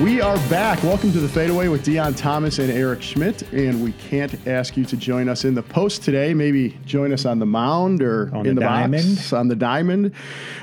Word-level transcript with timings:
We 0.00 0.19
are 0.20 0.36
back. 0.50 0.82
Welcome 0.82 1.12
to 1.12 1.18
the 1.20 1.28
Fadeaway 1.28 1.68
with 1.68 1.82
Deon 1.84 2.14
Thomas 2.14 2.58
and 2.58 2.70
Eric 2.70 3.00
Schmidt. 3.00 3.40
And 3.52 3.82
we 3.82 3.92
can't 3.92 4.46
ask 4.46 4.76
you 4.76 4.84
to 4.84 4.96
join 4.96 5.30
us 5.30 5.46
in 5.46 5.54
the 5.54 5.62
post 5.62 6.02
today. 6.02 6.34
Maybe 6.34 6.78
join 6.84 7.10
us 7.14 7.24
on 7.24 7.38
the 7.38 7.46
mound 7.46 8.02
or 8.02 8.30
On 8.34 8.44
in 8.46 8.54
the 8.54 8.60
the 8.60 8.66
diamond. 8.66 9.16
box 9.16 9.32
on 9.32 9.48
the 9.48 9.56
diamond. 9.56 10.12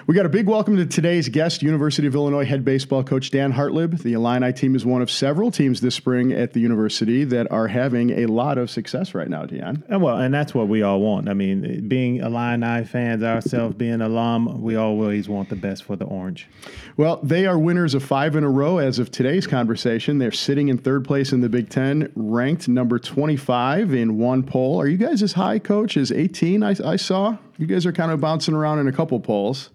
We 0.06 0.14
got 0.14 0.28
a 0.28 0.30
big 0.30 0.48
welcome 0.48 0.78
to 0.78 0.86
today's 0.86 1.28
guest, 1.30 1.64
University 1.64 2.08
of 2.08 2.14
Illinois 2.14 2.46
head 2.46 2.64
baseball 2.64 3.04
coach 3.04 3.32
Dan 3.32 3.52
Hartleb. 3.52 4.04
The 4.04 4.14
Illini 4.14 4.54
team 4.54 4.76
is 4.76 4.86
one 4.86 5.02
of 5.02 5.10
several 5.10 5.50
teams 5.50 5.82
this 5.82 5.96
spring 5.96 6.32
at 6.34 6.54
the 6.54 6.60
university 6.60 7.24
that 7.24 7.52
are 7.52 7.68
having 7.68 8.12
a 8.12 8.28
lot 8.28 8.60
of 8.60 8.70
success 8.70 9.16
right 9.16 9.28
now, 9.28 9.46
Deon. 9.46 9.82
Uh, 9.92 9.98
Well, 9.98 10.18
and 10.18 10.32
that's 10.32 10.54
what 10.54 10.68
we 10.68 10.84
all 10.84 11.02
want. 11.02 11.28
I 11.28 11.34
mean, 11.34 11.88
being 11.88 12.18
Illini 12.18 12.84
fans 12.86 13.24
ourselves, 13.24 13.76
being 13.76 14.02
alum, 14.02 14.62
we 14.62 14.76
always 14.76 15.28
want 15.28 15.50
the 15.50 15.56
best 15.56 15.84
for 15.84 15.96
the 15.96 16.06
Orange. 16.06 16.48
Well, 16.96 17.20
they 17.24 17.48
are 17.48 17.58
winners 17.58 17.96
of 17.96 18.04
five 18.04 18.36
in 18.36 18.44
a 18.44 18.50
row 18.50 18.78
as 18.78 19.00
of 19.00 19.10
today's 19.12 19.47
conversation. 19.48 20.18
They're 20.18 20.32
sitting 20.32 20.70
in 20.70 20.78
third 20.78 21.06
place 21.06 21.32
in 21.32 21.42
the 21.42 21.50
Big 21.50 21.70
Ten, 21.70 22.12
ranked 22.16 22.68
number 22.68 23.00
25 23.00 23.94
in 23.94 24.18
one 24.18 24.44
poll. 24.44 24.80
Are 24.80 24.88
you 24.88 24.98
guys 24.98 25.24
as 25.24 25.34
high, 25.34 25.60
coach, 25.60 25.98
as 25.98 26.12
18? 26.12 26.64
I, 26.64 26.76
I 26.86 26.96
saw. 26.96 27.38
You 27.58 27.66
guys 27.66 27.86
are 27.86 27.92
kind 27.92 28.12
of 28.12 28.22
bouncing 28.22 28.54
around 28.54 28.80
in 28.80 28.88
a 28.88 28.92
couple 28.92 29.20
polls. 29.20 29.70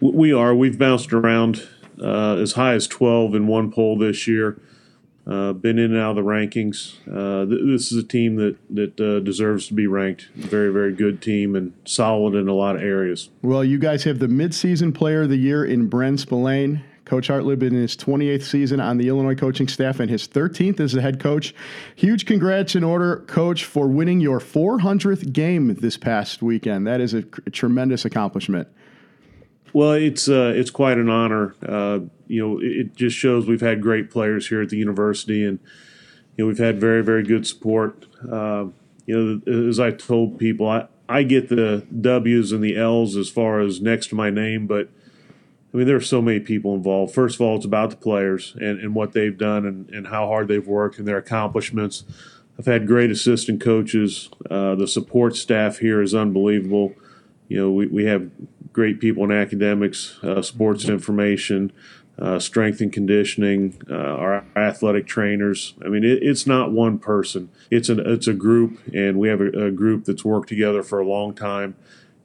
We 0.00 0.32
are. 0.32 0.54
We've 0.54 0.78
bounced 0.78 1.12
around 1.12 1.66
uh, 2.00 2.36
as 2.36 2.52
high 2.52 2.74
as 2.74 2.86
12 2.86 3.34
in 3.34 3.46
one 3.46 3.72
poll 3.72 3.96
this 3.96 4.26
year. 4.26 4.60
Uh, 5.26 5.54
been 5.54 5.78
in 5.78 5.92
and 5.92 5.98
out 5.98 6.10
of 6.10 6.16
the 6.16 6.22
rankings. 6.22 6.96
Uh, 7.08 7.48
th- 7.48 7.62
this 7.64 7.90
is 7.90 7.96
a 7.96 8.06
team 8.06 8.36
that 8.36 8.56
that 8.68 9.00
uh, 9.00 9.20
deserves 9.20 9.66
to 9.68 9.74
be 9.74 9.86
ranked. 9.86 10.28
Very, 10.34 10.70
very 10.70 10.92
good 10.92 11.22
team 11.22 11.56
and 11.56 11.72
solid 11.86 12.34
in 12.34 12.46
a 12.46 12.52
lot 12.52 12.76
of 12.76 12.82
areas. 12.82 13.30
Well, 13.40 13.64
you 13.64 13.78
guys 13.78 14.04
have 14.04 14.18
the 14.18 14.26
midseason 14.26 14.94
player 14.94 15.22
of 15.22 15.30
the 15.30 15.38
year 15.38 15.64
in 15.64 15.88
Bren 15.88 16.18
Spillane. 16.18 16.84
Coach 17.04 17.28
Hartleb 17.28 17.62
in 17.62 17.74
his 17.74 17.96
28th 17.96 18.44
season 18.44 18.80
on 18.80 18.96
the 18.96 19.08
Illinois 19.08 19.34
coaching 19.34 19.68
staff 19.68 20.00
and 20.00 20.10
his 20.10 20.26
13th 20.26 20.80
as 20.80 20.92
the 20.92 21.02
head 21.02 21.20
coach. 21.20 21.54
Huge 21.96 22.24
congrats 22.24 22.74
in 22.74 22.82
order, 22.82 23.18
Coach, 23.26 23.64
for 23.64 23.88
winning 23.88 24.20
your 24.20 24.40
400th 24.40 25.32
game 25.32 25.74
this 25.74 25.96
past 25.96 26.42
weekend. 26.42 26.86
That 26.86 27.00
is 27.00 27.12
a, 27.12 27.24
a 27.46 27.50
tremendous 27.50 28.04
accomplishment. 28.04 28.68
Well, 29.74 29.92
it's 29.92 30.28
uh, 30.28 30.52
it's 30.54 30.70
quite 30.70 30.98
an 30.98 31.10
honor. 31.10 31.54
Uh, 31.66 32.00
you 32.28 32.46
know, 32.46 32.60
it, 32.62 32.94
just 32.94 33.16
shows 33.16 33.46
we've 33.46 33.60
had 33.60 33.82
great 33.82 34.08
players 34.08 34.48
here 34.48 34.62
at 34.62 34.68
the 34.68 34.76
university, 34.76 35.44
and 35.44 35.58
you 36.36 36.44
know 36.44 36.46
we've 36.48 36.58
had 36.58 36.80
very 36.80 37.02
very 37.02 37.24
good 37.24 37.44
support. 37.44 38.06
Uh, 38.22 38.66
you 39.04 39.42
know, 39.44 39.68
as 39.68 39.80
I 39.80 39.90
told 39.90 40.38
people, 40.38 40.68
I 40.68 40.86
I 41.08 41.24
get 41.24 41.48
the 41.48 41.84
W's 42.00 42.52
and 42.52 42.62
the 42.62 42.76
L's 42.76 43.16
as 43.16 43.28
far 43.28 43.60
as 43.60 43.80
next 43.80 44.08
to 44.08 44.14
my 44.14 44.30
name, 44.30 44.68
but 44.68 44.90
I 45.74 45.76
mean 45.76 45.88
there 45.88 45.96
are 45.96 46.00
so 46.00 46.22
many 46.22 46.38
people 46.38 46.74
involved. 46.74 47.12
First 47.12 47.34
of 47.34 47.40
all, 47.40 47.56
it's 47.56 47.64
about 47.64 47.90
the 47.90 47.96
players 47.96 48.54
and, 48.60 48.78
and 48.78 48.94
what 48.94 49.12
they've 49.12 49.36
done 49.36 49.66
and, 49.66 49.90
and 49.90 50.06
how 50.06 50.28
hard 50.28 50.46
they've 50.46 50.66
worked 50.66 50.98
and 50.98 51.08
their 51.08 51.16
accomplishments. 51.16 52.04
I've 52.56 52.66
had 52.66 52.86
great 52.86 53.10
assistant 53.10 53.60
coaches. 53.60 54.30
Uh, 54.48 54.76
the 54.76 54.86
support 54.86 55.34
staff 55.34 55.78
here 55.78 56.00
is 56.00 56.14
unbelievable. 56.14 56.94
You 57.48 57.58
know, 57.58 57.70
we, 57.72 57.88
we 57.88 58.04
have 58.04 58.30
great 58.72 59.00
people 59.00 59.24
in 59.24 59.32
academics, 59.32 60.16
uh, 60.22 60.42
sports 60.42 60.88
information, 60.88 61.72
uh, 62.20 62.38
strength 62.38 62.80
and 62.80 62.92
conditioning, 62.92 63.82
uh, 63.90 63.94
our 63.94 64.44
athletic 64.54 65.08
trainers. 65.08 65.74
I 65.84 65.88
mean, 65.88 66.04
it, 66.04 66.22
it's 66.22 66.46
not 66.46 66.70
one 66.70 67.00
person; 67.00 67.50
it's 67.72 67.88
an 67.88 67.98
it's 67.98 68.28
a 68.28 68.32
group, 68.32 68.78
and 68.94 69.18
we 69.18 69.28
have 69.28 69.40
a, 69.40 69.66
a 69.66 69.70
group 69.72 70.04
that's 70.04 70.24
worked 70.24 70.48
together 70.48 70.84
for 70.84 71.00
a 71.00 71.06
long 71.06 71.34
time 71.34 71.74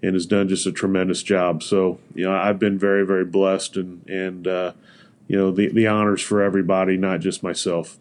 and 0.02 0.14
has 0.14 0.26
done 0.26 0.48
just 0.48 0.66
a 0.66 0.72
tremendous 0.72 1.24
job. 1.24 1.62
So, 1.64 2.00
you 2.16 2.26
know, 2.26 2.34
I've 2.34 2.60
been 2.60 2.78
very 2.78 3.06
very 3.06 3.26
blessed, 3.26 3.78
and 3.78 4.08
and 4.10 4.48
uh, 4.48 4.74
you 5.28 5.38
know 5.38 5.52
the 5.52 5.70
the 5.70 5.88
honors 5.88 6.22
for 6.22 6.42
everybody, 6.42 6.98
not 6.98 7.20
just 7.20 7.44
myself. 7.44 7.98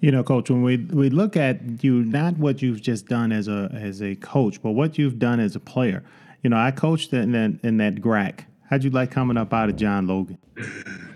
You 0.00 0.10
know, 0.10 0.22
Coach, 0.22 0.50
when 0.50 0.62
we 0.62 0.76
we 0.76 1.10
look 1.10 1.36
at 1.36 1.84
you, 1.84 2.02
not 2.04 2.38
what 2.38 2.62
you've 2.62 2.80
just 2.80 3.06
done 3.06 3.32
as 3.32 3.48
a 3.48 3.70
as 3.72 4.02
a 4.02 4.14
coach, 4.16 4.62
but 4.62 4.72
what 4.72 4.98
you've 4.98 5.18
done 5.18 5.40
as 5.40 5.56
a 5.56 5.60
player. 5.60 6.02
You 6.42 6.50
know, 6.50 6.56
I 6.56 6.70
coached 6.70 7.12
in 7.12 7.32
that 7.32 7.58
in 7.62 7.78
that 7.78 7.96
GRAC. 7.96 8.44
How'd 8.70 8.84
you 8.84 8.90
like 8.90 9.10
coming 9.10 9.36
up 9.36 9.52
out 9.52 9.68
of 9.68 9.76
John 9.76 10.06
Logan? 10.08 10.38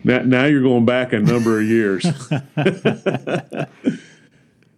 Now, 0.05 0.23
now 0.23 0.45
you're 0.45 0.63
going 0.63 0.85
back 0.85 1.13
a 1.13 1.19
number 1.19 1.59
of 1.61 1.67
years. 1.67 2.07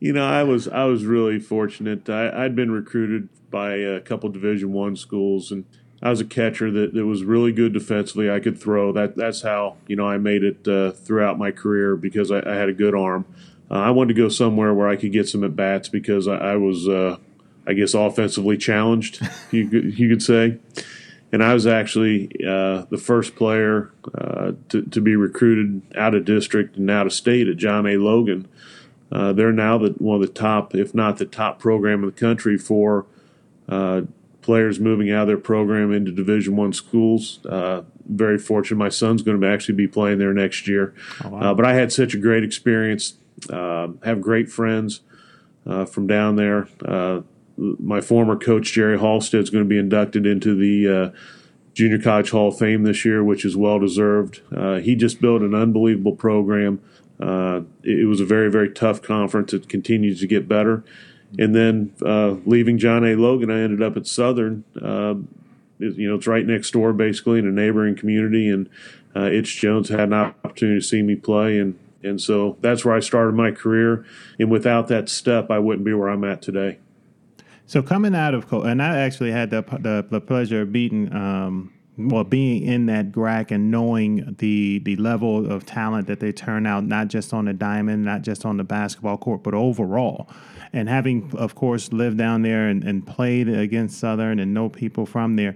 you 0.03 0.13
know, 0.13 0.27
I 0.27 0.43
was 0.43 0.67
I 0.67 0.85
was 0.87 1.05
really 1.05 1.39
fortunate. 1.39 2.11
I, 2.11 2.45
I'd 2.45 2.57
been 2.57 2.73
recruited 2.73 3.29
by 3.53 3.75
a 3.77 4.01
couple 4.01 4.29
Division 4.31 4.73
One 4.73 4.97
schools, 4.97 5.53
and 5.53 5.65
I 6.03 6.11
was 6.11 6.21
a 6.21 6.25
catcher 6.25 6.73
that, 6.73 6.93
that 6.93 7.07
was 7.07 7.23
really 7.23 7.53
good 7.53 7.73
defensively. 7.73 8.29
I 8.29 8.41
could 8.41 8.61
throw. 8.61 8.91
That 8.91 9.15
that's 9.15 9.43
how 9.43 9.77
you 9.87 9.95
know 9.95 10.09
I 10.09 10.19
made 10.19 10.43
it 10.43 10.67
uh, 10.67 10.91
throughout 10.91 11.39
my 11.39 11.53
career 11.53 11.95
because 11.95 12.33
I, 12.33 12.39
I 12.39 12.57
had 12.57 12.69
a 12.69 12.73
good 12.73 12.97
arm. 12.97 13.27
Uh, 13.71 13.75
I 13.75 13.91
wanted 13.91 14.15
to 14.15 14.21
go 14.21 14.29
somewhere 14.29 14.75
where 14.75 14.89
I 14.89 14.97
could 14.97 15.13
get 15.13 15.29
some 15.29 15.45
at 15.45 15.55
bats 15.55 15.89
because 15.89 16.27
I, 16.27 16.35
I 16.35 16.57
was, 16.57 16.89
uh, 16.89 17.19
I 17.65 17.75
guess, 17.75 17.95
offensively 17.95 18.59
challenged. 18.59 19.25
You 19.53 19.69
could, 19.69 19.99
you 19.99 20.09
could 20.09 20.23
say 20.23 20.59
and 21.33 21.43
I 21.43 21.55
was 21.55 21.67
actually 21.67 22.31
uh, 22.47 22.85
the 22.91 22.99
first 22.99 23.35
player 23.35 23.91
uh, 24.15 24.53
to, 24.69 24.83
to 24.83 25.01
be 25.01 25.17
recruited 25.17 25.83
out 25.97 26.15
of 26.15 26.27
district 26.27 26.77
and 26.77 26.91
out 26.91 27.07
of 27.07 27.13
state 27.15 27.49
at 27.49 27.57
John 27.57 27.87
A. 27.87 27.97
Logan. 27.97 28.47
Uh, 29.13 29.33
they're 29.33 29.53
now 29.53 29.77
the, 29.77 29.91
one 29.99 30.17
of 30.17 30.23
the 30.23 30.33
top, 30.33 30.75
if 30.75 30.95
not 30.95 31.19
the 31.19 31.27
top 31.27 31.59
program 31.59 32.01
in 32.01 32.07
the 32.07 32.13
country 32.13 32.57
for 32.57 33.07
uh, 33.69 34.03
players 34.41 34.81
moving 34.81 35.11
out 35.11 35.23
of 35.23 35.29
their 35.29 35.39
program 35.39 35.93
into 35.93 36.11
Division 36.11 36.57
One 36.57 36.73
schools. 36.73 37.45
Uh, 37.47 37.83
very 38.09 38.39
fortunate. 38.39 38.79
My 38.79 38.89
son's 38.89 39.23
going 39.23 39.41
to 39.41 39.47
actually 39.47 39.75
be 39.75 39.87
playing 39.87 40.19
there 40.19 40.33
next 40.33 40.67
year. 40.67 40.95
Uh, 41.23 41.55
but 41.55 41.65
I 41.65 41.75
had 41.75 41.93
such 41.93 42.15
a 42.15 42.19
great 42.19 42.43
experience. 42.43 43.15
Uh, 43.51 43.89
have 44.03 44.21
great 44.21 44.51
friends 44.51 45.01
uh, 45.67 45.85
from 45.85 46.07
down 46.07 46.37
there. 46.37 46.69
Uh, 46.85 47.21
my 47.57 48.01
former 48.01 48.37
coach 48.37 48.73
Jerry 48.73 48.99
Halstead 48.99 49.43
is 49.43 49.51
going 49.51 49.65
to 49.65 49.69
be 49.69 49.79
inducted 49.79 50.27
into 50.27 50.55
the 50.55 50.89
uh, 50.89 51.19
Junior 51.75 51.99
College 51.99 52.31
Hall 52.31 52.49
of 52.49 52.59
Fame 52.59 52.83
this 52.83 53.05
year, 53.05 53.23
which 53.23 53.45
is 53.45 53.57
well 53.57 53.79
deserved. 53.79 54.41
Uh, 54.55 54.77
he 54.77 54.95
just 54.97 55.21
built 55.21 55.43
an 55.43 55.55
unbelievable 55.55 56.17
program. 56.17 56.81
Uh, 57.21 57.61
it, 57.85 58.09
was 58.09 58.21
a 58.21 58.25
very 58.25 58.51
very 58.51 58.71
tough 58.71 59.01
conference. 59.03 59.53
It 59.53 59.69
continues 59.69 60.21
to 60.21 60.27
get 60.27 60.49
better. 60.49 60.83
And 61.39 61.55
then 61.55 61.95
uh, 62.05 62.37
leaving 62.45 62.77
John 62.79 63.05
A. 63.07 63.15
Logan, 63.15 63.51
I 63.51 63.61
ended 63.61 63.83
up 63.83 63.97
at 63.97 64.07
Southern. 64.07 64.65
Uh, 64.81 65.15
it- 65.81 65.97
you 65.97 66.09
know, 66.09 66.17
it's 66.17 66.27
right 66.27 66.47
next 66.47 66.73
door, 66.73 66.93
basically, 66.93 67.39
in 67.39 67.47
a 67.47 67.51
neighboring 67.51 67.97
community. 67.97 68.49
And 68.49 68.69
uh, 69.17 69.25
Itch 69.31 69.57
Jones 69.61 69.89
had 69.89 70.01
an 70.01 70.13
opportunity 70.15 70.81
to 70.81 70.87
see 70.87 71.03
me 71.03 71.17
play, 71.17 71.59
and 71.59 71.79
and 72.03 72.21
so 72.21 72.57
that's 72.61 72.85
where 72.85 72.95
I 72.95 73.01
started 73.01 73.35
my 73.35 73.51
career. 73.53 74.05
And 74.39 74.51
without 74.51 74.89
that 74.89 75.09
step, 75.09 75.51
I 75.51 75.59
wouldn't 75.59 75.85
be 75.85 75.93
where 75.95 76.09
I'm 76.09 76.25
at 76.25 76.43
today. 76.43 76.79
So 77.67 77.83
coming 77.83 78.15
out 78.15 78.35
of, 78.35 78.53
and 78.53 78.83
I 78.83 78.99
actually 78.99 79.31
had 79.33 79.51
the 79.51 79.63
the, 79.63 80.07
the 80.09 80.21
pleasure 80.21 80.63
of 80.63 80.73
beating, 80.73 81.13
um, 81.15 81.73
well, 81.97 82.25
being 82.25 82.63
in 82.63 82.87
that 82.87 83.13
GRAC 83.13 83.51
and 83.51 83.71
knowing 83.71 84.37
the 84.39 84.79
the 84.79 84.97
level 84.97 85.51
of 85.51 85.67
talent 85.67 86.07
that 86.07 86.21
they 86.21 86.33
turn 86.33 86.67
out, 86.67 86.85
not 86.85 87.09
just 87.09 87.35
on 87.35 87.45
the 87.45 87.53
diamond, 87.53 88.05
not 88.05 88.23
just 88.23 88.47
on 88.47 88.57
the 88.57 88.65
basketball 88.65 89.19
court, 89.19 89.43
but 89.43 89.55
overall. 89.55 90.29
And 90.73 90.89
having, 90.89 91.31
of 91.37 91.55
course, 91.55 91.93
lived 91.93 92.17
down 92.17 92.43
there 92.43 92.67
and, 92.69 92.83
and 92.83 93.07
played 93.07 93.49
against 93.49 93.99
Southern 93.99 94.39
and 94.39 94.55
know 94.55 94.71
people 94.71 95.05
from 95.05 95.37
there, 95.37 95.55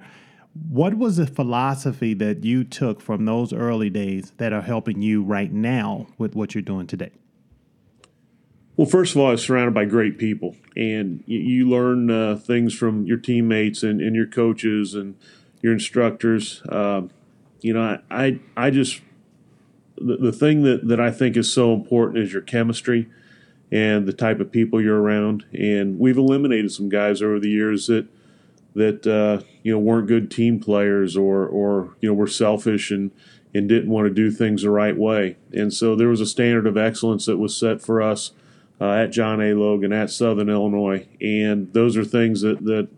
what 0.68 0.94
was 0.94 1.16
the 1.16 1.26
philosophy 1.26 2.12
that 2.14 2.44
you 2.44 2.64
took 2.64 3.00
from 3.00 3.24
those 3.24 3.52
early 3.52 3.88
days 3.88 4.32
that 4.36 4.52
are 4.52 4.62
helping 4.62 5.00
you 5.00 5.22
right 5.22 5.52
now 5.52 6.06
with 6.18 6.34
what 6.34 6.54
you're 6.54 6.62
doing 6.62 6.86
today? 6.86 7.12
Well, 8.76 8.86
first 8.86 9.14
of 9.14 9.22
all, 9.22 9.28
I 9.28 9.30
was 9.32 9.42
surrounded 9.42 9.72
by 9.72 9.86
great 9.86 10.18
people, 10.18 10.54
and 10.76 11.24
you, 11.26 11.38
you 11.38 11.68
learn 11.68 12.10
uh, 12.10 12.36
things 12.36 12.74
from 12.74 13.06
your 13.06 13.16
teammates 13.16 13.82
and, 13.82 14.02
and 14.02 14.14
your 14.14 14.26
coaches 14.26 14.94
and 14.94 15.16
your 15.66 15.74
instructors. 15.74 16.62
Um, 16.68 17.10
you 17.60 17.74
know, 17.74 17.98
I, 18.08 18.24
I, 18.24 18.40
I 18.56 18.70
just 18.70 19.00
the, 19.96 20.16
the 20.16 20.32
thing 20.32 20.62
that, 20.62 20.86
that 20.86 21.00
I 21.00 21.10
think 21.10 21.36
is 21.36 21.52
so 21.52 21.74
important 21.74 22.18
is 22.18 22.32
your 22.32 22.42
chemistry 22.42 23.08
and 23.72 24.06
the 24.06 24.12
type 24.12 24.38
of 24.38 24.52
people 24.52 24.80
you're 24.80 25.00
around. 25.00 25.44
And 25.52 25.98
we've 25.98 26.16
eliminated 26.16 26.70
some 26.70 26.88
guys 26.88 27.20
over 27.20 27.40
the 27.40 27.50
years 27.50 27.88
that 27.88 28.06
that 28.76 29.06
uh, 29.08 29.44
you 29.64 29.72
know 29.72 29.78
weren't 29.80 30.06
good 30.06 30.30
team 30.30 30.60
players 30.60 31.16
or 31.16 31.44
or 31.44 31.96
you 32.00 32.08
know 32.08 32.14
were 32.14 32.28
selfish 32.28 32.92
and 32.92 33.10
and 33.52 33.68
didn't 33.68 33.90
want 33.90 34.06
to 34.06 34.14
do 34.14 34.30
things 34.30 34.62
the 34.62 34.70
right 34.70 34.96
way. 34.96 35.36
And 35.52 35.74
so 35.74 35.96
there 35.96 36.08
was 36.08 36.20
a 36.20 36.26
standard 36.26 36.68
of 36.68 36.76
excellence 36.76 37.26
that 37.26 37.38
was 37.38 37.56
set 37.56 37.82
for 37.82 38.00
us 38.00 38.30
uh, 38.80 38.92
at 38.92 39.10
John 39.10 39.40
A. 39.40 39.54
Logan 39.54 39.92
at 39.92 40.10
Southern 40.10 40.48
Illinois, 40.48 41.08
and 41.20 41.72
those 41.72 41.96
are 41.96 42.04
things 42.04 42.42
that 42.42 42.64
that 42.66 42.88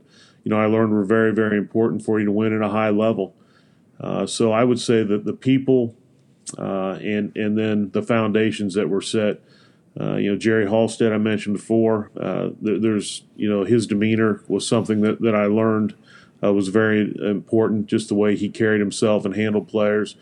you 0.49 0.55
know 0.55 0.62
I 0.62 0.65
learned 0.65 0.95
were 0.95 1.05
very 1.05 1.35
very 1.35 1.59
important 1.59 2.03
for 2.03 2.19
you 2.19 2.25
to 2.25 2.33
win 2.33 2.55
at 2.55 2.62
a 2.62 2.71
high 2.71 2.89
level. 2.89 3.35
Uh, 4.00 4.25
so 4.25 4.50
I 4.50 4.65
would 4.65 4.81
say 4.81 5.03
that 5.03 5.27
the 5.27 5.35
people 5.35 5.95
uh, 6.56 6.93
and 7.03 7.37
and 7.37 7.59
then 7.59 7.91
the 7.91 8.00
foundations 8.00 8.73
that 8.73 8.89
were 8.89 9.03
set. 9.03 9.43
Uh, 10.00 10.15
you 10.15 10.31
know, 10.31 10.39
Jerry 10.39 10.67
Halstead, 10.67 11.12
I 11.12 11.19
mentioned 11.19 11.56
before. 11.56 12.11
Uh, 12.17 12.50
there, 12.62 12.79
there's, 12.79 13.25
you 13.37 13.50
know, 13.50 13.65
his 13.65 13.85
demeanor 13.85 14.41
was 14.47 14.65
something 14.67 15.00
that, 15.00 15.21
that 15.23 15.35
I 15.35 15.47
learned 15.47 15.97
uh, 16.41 16.53
was 16.53 16.69
very 16.69 17.12
important. 17.21 17.89
Just 17.89 18.09
the 18.09 18.15
way 18.15 18.37
he 18.37 18.49
carried 18.49 18.79
himself 18.81 19.25
and 19.25 19.35
handled 19.35 19.67
players. 19.67 20.15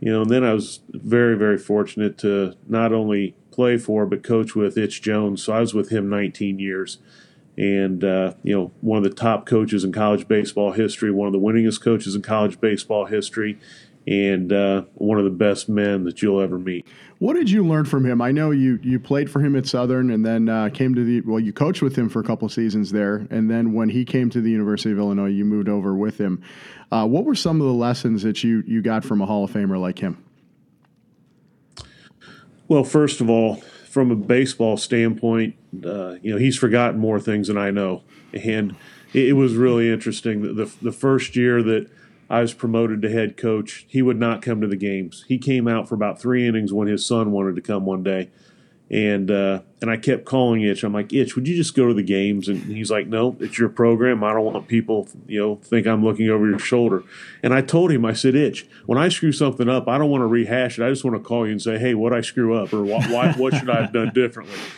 you 0.00 0.12
know, 0.12 0.22
and 0.22 0.30
then 0.30 0.44
I 0.44 0.52
was 0.52 0.80
very, 0.90 1.36
very 1.36 1.58
fortunate 1.58 2.18
to 2.18 2.56
not 2.68 2.92
only 2.92 3.34
play 3.52 3.78
for 3.78 4.04
but 4.04 4.22
coach 4.22 4.54
with 4.54 4.76
Itch 4.76 5.00
Jones. 5.00 5.44
So 5.44 5.52
I 5.52 5.60
was 5.60 5.72
with 5.72 5.90
him 5.90 6.10
19 6.10 6.58
years, 6.58 6.98
and 7.56 8.02
uh, 8.02 8.34
you 8.42 8.54
know, 8.54 8.72
one 8.80 8.98
of 8.98 9.04
the 9.04 9.10
top 9.10 9.46
coaches 9.46 9.84
in 9.84 9.92
college 9.92 10.26
baseball 10.28 10.72
history, 10.72 11.10
one 11.10 11.26
of 11.26 11.32
the 11.32 11.38
winningest 11.38 11.80
coaches 11.80 12.14
in 12.14 12.22
college 12.22 12.60
baseball 12.60 13.06
history, 13.06 13.58
and 14.06 14.52
uh, 14.52 14.82
one 14.94 15.18
of 15.18 15.24
the 15.24 15.30
best 15.30 15.68
men 15.68 16.04
that 16.04 16.20
you'll 16.20 16.40
ever 16.40 16.58
meet. 16.58 16.86
What 17.18 17.34
did 17.34 17.50
you 17.50 17.64
learn 17.64 17.84
from 17.84 18.04
him? 18.04 18.20
I 18.20 18.32
know 18.32 18.50
you 18.50 18.78
you 18.82 18.98
played 18.98 19.30
for 19.30 19.40
him 19.40 19.56
at 19.56 19.66
Southern, 19.66 20.10
and 20.10 20.26
then 20.26 20.48
uh, 20.48 20.68
came 20.70 20.94
to 20.94 21.04
the 21.04 21.20
well. 21.22 21.40
You 21.40 21.52
coached 21.52 21.80
with 21.80 21.96
him 21.96 22.08
for 22.08 22.20
a 22.20 22.24
couple 22.24 22.48
seasons 22.48 22.90
there, 22.90 23.26
and 23.30 23.50
then 23.50 23.72
when 23.72 23.88
he 23.88 24.04
came 24.04 24.30
to 24.30 24.40
the 24.40 24.50
University 24.50 24.92
of 24.92 24.98
Illinois, 24.98 25.28
you 25.28 25.44
moved 25.44 25.68
over 25.68 25.94
with 25.94 26.18
him. 26.18 26.42
Uh, 26.90 27.06
what 27.06 27.24
were 27.24 27.34
some 27.34 27.60
of 27.60 27.66
the 27.66 27.72
lessons 27.72 28.22
that 28.24 28.42
you 28.42 28.62
you 28.66 28.82
got 28.82 29.04
from 29.04 29.22
a 29.22 29.26
Hall 29.26 29.44
of 29.44 29.50
Famer 29.50 29.80
like 29.80 29.98
him? 29.98 30.22
Well, 32.66 32.84
first 32.84 33.20
of 33.20 33.28
all, 33.28 33.62
from 33.94 34.10
a 34.10 34.16
baseball 34.16 34.76
standpoint, 34.76 35.54
uh, 35.86 36.16
you 36.20 36.32
know 36.32 36.36
he's 36.36 36.58
forgotten 36.58 36.98
more 36.98 37.20
things 37.20 37.46
than 37.46 37.56
I 37.56 37.70
know, 37.70 38.02
and 38.32 38.74
it, 39.12 39.28
it 39.28 39.32
was 39.34 39.54
really 39.54 39.88
interesting. 39.88 40.42
The, 40.42 40.52
the 40.52 40.74
the 40.82 40.92
first 40.92 41.36
year 41.36 41.62
that 41.62 41.88
I 42.28 42.40
was 42.40 42.52
promoted 42.52 43.02
to 43.02 43.10
head 43.10 43.36
coach, 43.36 43.86
he 43.88 44.02
would 44.02 44.18
not 44.18 44.42
come 44.42 44.60
to 44.60 44.66
the 44.66 44.76
games. 44.76 45.24
He 45.28 45.38
came 45.38 45.68
out 45.68 45.88
for 45.88 45.94
about 45.94 46.20
three 46.20 46.44
innings 46.44 46.72
when 46.72 46.88
his 46.88 47.06
son 47.06 47.30
wanted 47.30 47.54
to 47.54 47.62
come 47.62 47.86
one 47.86 48.02
day, 48.02 48.30
and 48.94 49.28
uh, 49.28 49.60
and 49.82 49.90
I 49.90 49.96
kept 49.96 50.24
calling 50.24 50.62
Itch. 50.62 50.84
I'm 50.84 50.92
like, 50.92 51.12
Itch, 51.12 51.34
would 51.34 51.48
you 51.48 51.56
just 51.56 51.74
go 51.74 51.88
to 51.88 51.94
the 51.94 52.02
games? 52.02 52.46
And 52.46 52.62
he's 52.62 52.92
like, 52.92 53.08
No, 53.08 53.36
it's 53.40 53.58
your 53.58 53.68
program. 53.68 54.22
I 54.22 54.32
don't 54.32 54.44
want 54.44 54.68
people, 54.68 55.08
you 55.26 55.40
know, 55.40 55.56
think 55.56 55.88
I'm 55.88 56.04
looking 56.04 56.30
over 56.30 56.48
your 56.48 56.60
shoulder. 56.60 57.02
And 57.42 57.52
I 57.52 57.60
told 57.60 57.90
him, 57.90 58.04
I 58.04 58.12
said, 58.12 58.36
Itch, 58.36 58.68
when 58.86 58.96
I 58.96 59.08
screw 59.08 59.32
something 59.32 59.68
up, 59.68 59.88
I 59.88 59.98
don't 59.98 60.10
want 60.10 60.22
to 60.22 60.28
rehash 60.28 60.78
it. 60.78 60.84
I 60.84 60.90
just 60.90 61.04
want 61.04 61.16
to 61.16 61.22
call 61.22 61.44
you 61.44 61.50
and 61.50 61.60
say, 61.60 61.76
Hey, 61.76 61.94
what 61.94 62.12
I 62.12 62.20
screw 62.20 62.56
up, 62.56 62.72
or 62.72 62.84
why, 62.84 63.04
why 63.08 63.32
what 63.32 63.54
should 63.54 63.68
I 63.68 63.82
have 63.82 63.92
done 63.92 64.12
differently? 64.14 64.58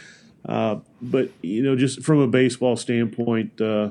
Uh, 0.49 0.79
but 1.03 1.29
you 1.43 1.61
know, 1.61 1.75
just 1.75 2.05
from 2.05 2.21
a 2.21 2.27
baseball 2.29 2.77
standpoint. 2.77 3.61
Uh, 3.61 3.91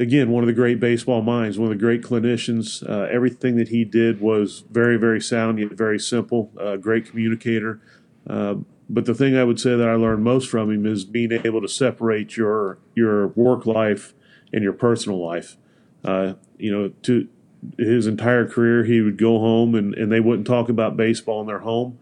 again, 0.00 0.30
one 0.30 0.42
of 0.42 0.46
the 0.46 0.54
great 0.54 0.80
baseball 0.80 1.20
minds, 1.20 1.58
one 1.58 1.70
of 1.70 1.78
the 1.78 1.84
great 1.84 2.00
clinicians. 2.00 2.82
Uh, 2.88 3.02
everything 3.12 3.56
that 3.56 3.68
he 3.68 3.84
did 3.84 4.18
was 4.18 4.64
very, 4.70 4.96
very 4.96 5.20
sound, 5.20 5.58
yet 5.58 5.72
very 5.72 5.98
simple. 5.98 6.50
Uh, 6.58 6.76
great 6.76 7.04
communicator. 7.04 7.82
Uh, 8.26 8.54
but 8.88 9.04
the 9.04 9.14
thing 9.14 9.36
I 9.36 9.44
would 9.44 9.60
say 9.60 9.76
that 9.76 9.88
I 9.88 9.94
learned 9.94 10.24
most 10.24 10.48
from 10.48 10.70
him 10.70 10.86
is 10.86 11.04
being 11.04 11.32
able 11.32 11.60
to 11.60 11.68
separate 11.68 12.36
your 12.36 12.78
your 12.94 13.28
work 13.28 13.66
life 13.66 14.14
and 14.52 14.62
your 14.62 14.72
personal 14.72 15.24
life. 15.24 15.56
Uh, 16.04 16.34
you 16.56 16.70
know, 16.70 16.92
to 17.02 17.28
his 17.78 18.06
entire 18.06 18.46
career, 18.46 18.84
he 18.84 19.00
would 19.00 19.18
go 19.18 19.38
home 19.38 19.74
and, 19.74 19.94
and 19.94 20.12
they 20.12 20.20
wouldn't 20.20 20.46
talk 20.46 20.68
about 20.68 20.96
baseball 20.96 21.40
in 21.40 21.46
their 21.46 21.60
home. 21.60 21.98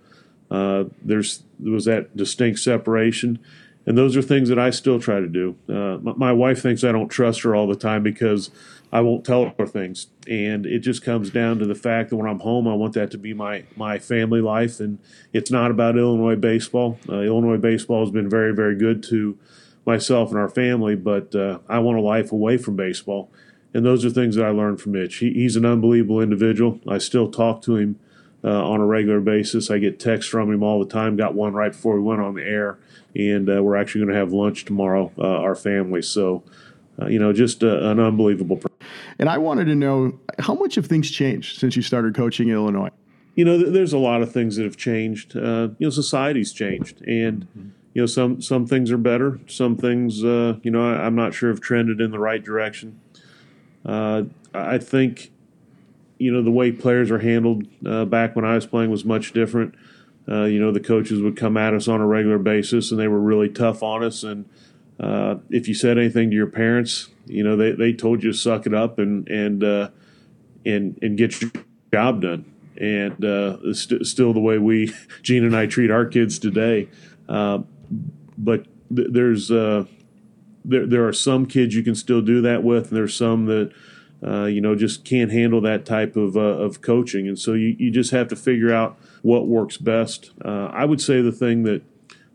Uh, 0.51 0.85
there's 1.03 1.43
there 1.59 1.73
was 1.73 1.87
that 1.87 2.17
distinct 2.17 2.61
separation 2.61 3.39
and 3.87 3.99
those 3.99 4.17
are 4.17 4.23
things 4.23 4.49
that 4.49 4.59
I 4.59 4.71
still 4.71 4.99
try 4.99 5.21
to 5.21 5.27
do. 5.27 5.57
Uh, 5.69 5.99
my, 6.01 6.13
my, 6.17 6.33
wife 6.33 6.63
thinks 6.63 6.85
I 6.85 6.93
don't 6.93 7.09
trust 7.09 7.43
her 7.43 7.55
all 7.55 7.67
the 7.67 7.77
time 7.77 8.03
because 8.03 8.51
I 8.95 9.01
won't 9.01 9.25
tell 9.25 9.53
her 9.59 9.67
things, 9.67 10.07
and 10.29 10.65
it 10.65 10.79
just 10.79 11.03
comes 11.03 11.29
down 11.29 11.59
to 11.59 11.67
the 11.67 11.75
fact 11.75 12.11
that 12.11 12.17
when 12.17 12.29
I'm 12.31 12.39
home, 12.39 12.69
I 12.69 12.75
want 12.75 12.93
that 12.95 13.11
to 13.11 13.19
be 13.19 13.35
my 13.35 13.65
my 13.75 13.99
family 13.99 14.41
life, 14.41 14.79
and 14.79 15.01
it's 15.33 15.51
not 15.51 15.73
about 15.73 15.99
Illinois 15.99 16.37
baseball. 16.37 17.01
Uh, 17.09 17.23
Illinois 17.23 17.57
baseball 17.57 18.05
has 18.05 18.13
been 18.13 18.31
very 18.31 18.55
very 18.55 18.77
good 18.77 19.03
to 19.05 19.37
myself 19.85 20.31
and 20.31 20.39
our 20.39 20.49
family, 20.49 20.95
but 20.95 21.35
uh, 21.35 21.59
I 21.69 21.81
want 21.81 21.99
a 21.99 22.03
life 22.03 22.31
away 22.31 22.57
from 22.57 22.77
baseball, 22.77 23.33
and 23.75 23.85
those 23.85 24.05
are 24.05 24.11
things 24.11 24.37
that 24.37 24.47
I 24.47 24.51
learned 24.51 24.81
from 24.81 24.95
Itch. 24.95 25.17
He, 25.17 25.33
he's 25.33 25.57
an 25.57 25.67
unbelievable 25.67 26.21
individual. 26.21 26.79
I 26.89 26.99
still 26.99 27.31
talk 27.31 27.63
to 27.63 27.77
him. 27.77 27.99
Uh, 28.47 28.63
on 28.63 28.79
a 28.79 28.85
regular 28.85 29.21
basis, 29.21 29.71
I 29.71 29.79
get 29.79 29.99
texts 29.99 30.31
from 30.31 30.53
him 30.53 30.63
all 30.63 30.79
the 30.79 30.91
time. 30.91 31.17
Got 31.17 31.33
one 31.33 31.55
right 31.55 31.73
before 31.73 31.95
we 31.95 32.03
went 32.03 32.21
on 32.21 32.35
the 32.35 32.43
air 32.43 32.79
and 33.17 33.49
uh, 33.49 33.63
we're 33.63 33.77
actually 33.77 34.03
going 34.03 34.13
to 34.13 34.19
have 34.19 34.35
lunch 34.35 34.67
tomorrow, 34.67 35.11
uh, 35.17 35.23
our 35.23 35.55
family. 35.55 36.03
So, 36.03 36.43
uh, 37.01 37.07
you 37.07 37.19
know, 37.19 37.33
just 37.33 37.63
an 37.63 37.99
unbelievable. 37.99 38.61
And 39.25 39.31
I 39.31 39.39
wanted 39.39 39.65
to 39.69 39.75
know 39.75 40.21
how 40.39 40.53
much 40.53 40.75
have 40.75 40.85
things 40.85 41.11
changed 41.11 41.59
since 41.59 41.77
you 41.77 41.81
started 41.81 42.15
coaching 42.15 42.49
in 42.49 42.55
Illinois? 42.57 42.91
You 43.37 43.47
know, 43.47 43.57
there's 43.57 43.95
a 43.95 43.99
lot 43.99 44.21
of 44.21 44.31
things 44.31 44.57
that 44.57 44.65
have 44.65 44.77
changed. 44.77 45.35
Uh, 45.35 45.69
you 45.79 45.87
know, 45.87 45.89
society's 45.89 46.53
changed, 46.53 47.01
and 47.07 47.47
you 47.95 48.03
know, 48.03 48.05
some 48.05 48.43
some 48.43 48.67
things 48.67 48.93
are 48.93 48.99
better. 48.99 49.41
Some 49.47 49.79
things, 49.79 50.23
uh, 50.23 50.59
you 50.63 50.71
know, 50.71 50.87
I, 50.87 51.07
am 51.07 51.15
not 51.15 51.33
sure 51.33 51.49
have 51.49 51.63
trended 51.63 52.03
in 52.03 52.11
the 52.11 52.19
right 52.19 52.45
direction. 52.45 53.01
Uh, 53.83 54.25
I 54.53 54.77
think, 54.77 55.33
you 56.19 56.31
know, 56.31 56.43
the 56.43 56.51
way 56.51 56.71
players 56.71 57.11
are 57.11 57.21
handled 57.21 57.67
back 58.11 58.37
when 58.37 58.45
I 58.45 58.57
was 58.57 58.67
playing 58.67 58.91
was 58.91 59.07
much 59.07 59.33
different. 59.33 59.75
Uh, 60.29 60.45
you 60.45 60.61
know, 60.61 60.71
the 60.71 60.81
coaches 60.81 61.23
would 61.23 61.39
come 61.39 61.57
at 61.57 61.73
us 61.73 61.89
on 61.89 62.03
a 62.03 62.07
regular 62.07 62.39
basis, 62.39 62.91
and 62.91 63.01
they 63.01 63.09
were 63.09 63.21
really 63.21 63.49
tough 63.49 63.83
on 63.83 64.05
us. 64.05 64.23
And 64.23 64.45
uh, 65.01 65.37
if 65.51 65.67
you 65.69 65.75
said 65.75 65.99
anything 65.99 66.31
to 66.31 66.37
your 66.37 66.47
parents, 66.47 67.09
you 67.27 67.43
know, 67.43 67.57
they, 67.57 67.73
they 67.73 67.93
told 67.93 68.23
you 68.23 68.33
to 68.33 68.37
suck 68.37 68.67
it 68.67 68.75
up 68.75 68.99
and 68.99 69.29
and 69.29 69.65
uh, 69.65 69.91
and 70.65 70.99
and 71.03 71.19
get 71.19 71.41
your 71.41 71.51
job 71.93 72.23
done. 72.23 72.51
And 72.77 73.25
uh, 73.25 73.73
st- 73.73 74.05
still 74.05 74.33
the 74.33 74.41
way 74.41 74.59
we, 74.59 74.93
Gene 75.23 75.45
and 75.45 75.57
I, 75.57 75.67
treat 75.67 75.91
our 75.91 76.07
kids 76.07 76.39
today. 76.39 76.89
Uh, 77.29 77.61
but 78.37 78.67
th- 78.95 79.09
there's 79.11 79.51
uh, 79.51 79.85
there 80.65 80.87
there 80.87 81.07
are 81.07 81.13
some 81.13 81.47
kids 81.47 81.75
you 81.75 81.83
can 81.83 81.95
still 81.95 82.21
do 82.21 82.41
that 82.43 82.63
with, 82.63 82.89
and 82.89 82.97
there's 82.97 83.17
some 83.17 83.47
that. 83.47 83.73
You 84.23 84.63
know, 84.63 84.75
just 84.75 85.05
can't 85.05 85.31
handle 85.31 85.61
that 85.61 85.85
type 85.85 86.17
of, 86.17 86.35
of 86.35 86.81
coaching. 86.81 87.29
And 87.29 87.39
so 87.39 87.53
you, 87.53 87.77
you 87.79 87.91
just 87.91 88.11
have 88.13 88.27
to 88.29 88.37
figure 88.37 88.73
out 88.73 88.99
what 89.21 89.47
works 89.47 89.77
best. 89.77 90.31
I 90.43 90.87
would 90.87 91.03
say 91.03 91.21
the 91.21 91.31
thing 91.31 91.65
that 91.65 91.83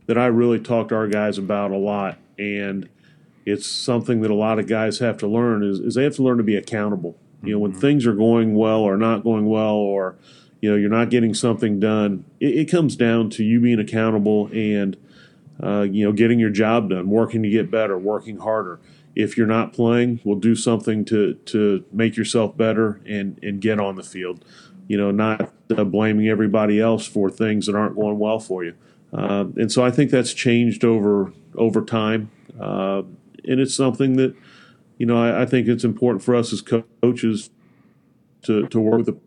that 0.06 0.15
I 0.15 0.27
really 0.27 0.59
talk 0.59 0.89
to 0.89 0.95
our 0.95 1.07
guys 1.07 1.39
about 1.39 1.71
a 1.71 1.77
lot, 1.77 2.19
and 2.39 2.89
it's 3.45 3.68
something 3.68 4.21
that 4.21 4.31
a 4.31 4.36
lot 4.36 4.59
of 4.59 4.68
guys 4.68 5.00
have 5.00 5.18
to 5.18 5.27
learn 5.27 5.63
is, 5.63 5.80
is 5.80 5.95
they 5.95 6.03
have 6.03 6.15
to 6.15 6.24
learn 6.24 6.38
to 6.38 6.44
be 6.44 6.56
accountable. 6.56 7.18
You 7.44 7.53
know, 7.53 7.59
when 7.59 7.71
mm-hmm. 7.71 7.80
things 7.81 8.06
are 8.06 8.13
going 8.13 8.56
well 8.56 8.81
or 8.81 8.97
not 8.97 9.24
going 9.24 9.45
well, 9.45 9.75
or 9.75 10.15
you 10.62 10.69
know 10.71 10.75
you're 10.75 10.89
not 10.89 11.09
getting 11.09 11.33
something 11.33 11.80
done, 11.80 12.25
it, 12.39 12.56
it 12.56 12.71
comes 12.71 12.95
down 12.95 13.30
to 13.31 13.44
you 13.44 13.59
being 13.59 13.80
accountable 13.80 14.50
and 14.53 14.97
uh, 15.62 15.81
you 15.81 16.03
know 16.06 16.12
getting 16.12 16.39
your 16.39 16.50
job 16.50 16.89
done, 16.89 17.09
working 17.09 17.44
to 17.44 17.50
get 17.50 17.69
better, 17.69 17.97
working 17.97 18.38
harder. 18.38 18.80
If 19.15 19.38
you're 19.38 19.47
not 19.47 19.74
playing, 19.74 20.21
we'll 20.24 20.39
do 20.39 20.56
something 20.56 21.06
to 21.06 21.33
to 21.33 21.85
make 21.92 22.18
yourself 22.18 22.57
better 22.57 23.02
and 23.06 23.40
and 23.44 23.61
get 23.61 23.80
on 23.80 23.95
the 23.95 24.04
field 24.04 24.44
you 24.90 24.97
know, 24.97 25.11
not 25.11 25.54
uh, 25.69 25.83
blaming 25.85 26.28
everybody 26.28 26.81
else 26.81 27.07
for 27.07 27.30
things 27.30 27.68
that 27.68 27.75
aren't 27.75 27.95
going 27.95 28.19
well 28.19 28.40
for 28.40 28.66
you. 28.66 28.73
Uh, 29.13 29.45
and 29.56 29.71
so 29.71 29.85
I 29.85 29.92
think 29.92 30.11
that's 30.11 30.33
changed 30.33 30.83
over 30.83 31.31
over 31.56 31.81
time, 31.85 32.30
uh, 32.59 33.04
and 33.45 33.59
it's 33.59 33.75
something 33.75 34.18
that 34.18 34.35
you 34.97 35.06
know 35.06 35.21
I, 35.21 35.44
I, 35.44 35.45
think 35.45 35.68
it's 35.68 35.83
important 35.83 36.23
for 36.23 36.35
us 36.35 36.51
as 36.54 36.61
co- 36.61 36.83
coaches 37.01 37.49
to 38.44 38.68
to 38.68 38.80
work 38.80 38.97
with 38.97 39.06
the 39.07 39.18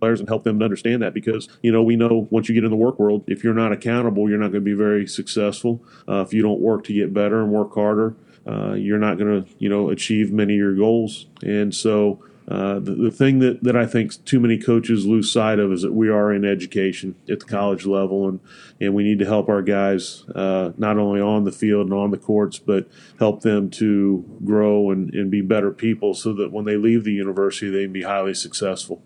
players 0.00 0.18
and 0.18 0.28
help 0.28 0.42
them 0.42 0.58
to 0.58 0.64
understand 0.64 1.00
that 1.00 1.14
because 1.14 1.48
you 1.62 1.70
know 1.70 1.82
we 1.82 1.94
know 1.96 2.26
once 2.30 2.48
you 2.48 2.54
get 2.54 2.64
in 2.64 2.70
the 2.70 2.76
work 2.76 2.98
world, 2.98 3.24
if 3.28 3.44
you're 3.44 3.54
not 3.54 3.72
accountable, 3.72 4.28
you're 4.28 4.38
not 4.38 4.50
going 4.50 4.64
to 4.64 4.70
be 4.70 4.74
very 4.74 5.06
successful. 5.06 5.82
Uh, 6.08 6.22
if 6.22 6.34
you 6.34 6.42
don't 6.42 6.60
work 6.60 6.84
to 6.84 6.92
get 6.92 7.14
better 7.14 7.40
and 7.42 7.52
work 7.52 7.72
harder, 7.74 8.16
uh, 8.46 8.72
you're 8.72 8.98
not 8.98 9.16
going 9.16 9.44
to 9.44 9.50
you 9.58 9.68
know 9.68 9.90
achieve 9.90 10.32
many 10.32 10.54
of 10.54 10.58
your 10.58 10.74
goals. 10.74 11.26
And 11.42 11.74
so 11.74 12.22
uh, 12.48 12.80
the, 12.80 12.94
the, 12.94 13.10
thing 13.10 13.38
that, 13.38 13.62
that 13.62 13.76
I 13.76 13.86
think 13.86 14.24
too 14.24 14.40
many 14.40 14.58
coaches 14.58 15.06
lose 15.06 15.30
sight 15.30 15.60
of 15.60 15.72
is 15.72 15.82
that 15.82 15.92
we 15.92 16.08
are 16.08 16.32
in 16.32 16.44
education 16.44 17.14
at 17.30 17.40
the 17.40 17.46
college 17.46 17.86
level, 17.86 18.28
and, 18.28 18.40
and 18.80 18.94
we 18.94 19.04
need 19.04 19.20
to 19.20 19.24
help 19.24 19.48
our 19.48 19.62
guys 19.62 20.24
uh, 20.34 20.72
not 20.76 20.98
only 20.98 21.20
on 21.20 21.44
the 21.44 21.52
field 21.52 21.86
and 21.86 21.94
on 21.94 22.10
the 22.10 22.18
courts, 22.18 22.58
but 22.58 22.88
help 23.20 23.42
them 23.42 23.70
to 23.70 24.24
grow 24.44 24.90
and, 24.90 25.14
and 25.14 25.30
be 25.30 25.40
better 25.40 25.70
people 25.70 26.14
so 26.14 26.32
that 26.32 26.50
when 26.50 26.64
they 26.64 26.76
leave 26.76 27.04
the 27.04 27.12
university, 27.12 27.70
they 27.70 27.84
can 27.84 27.92
be 27.92 28.02
highly 28.02 28.34
successful. 28.34 29.02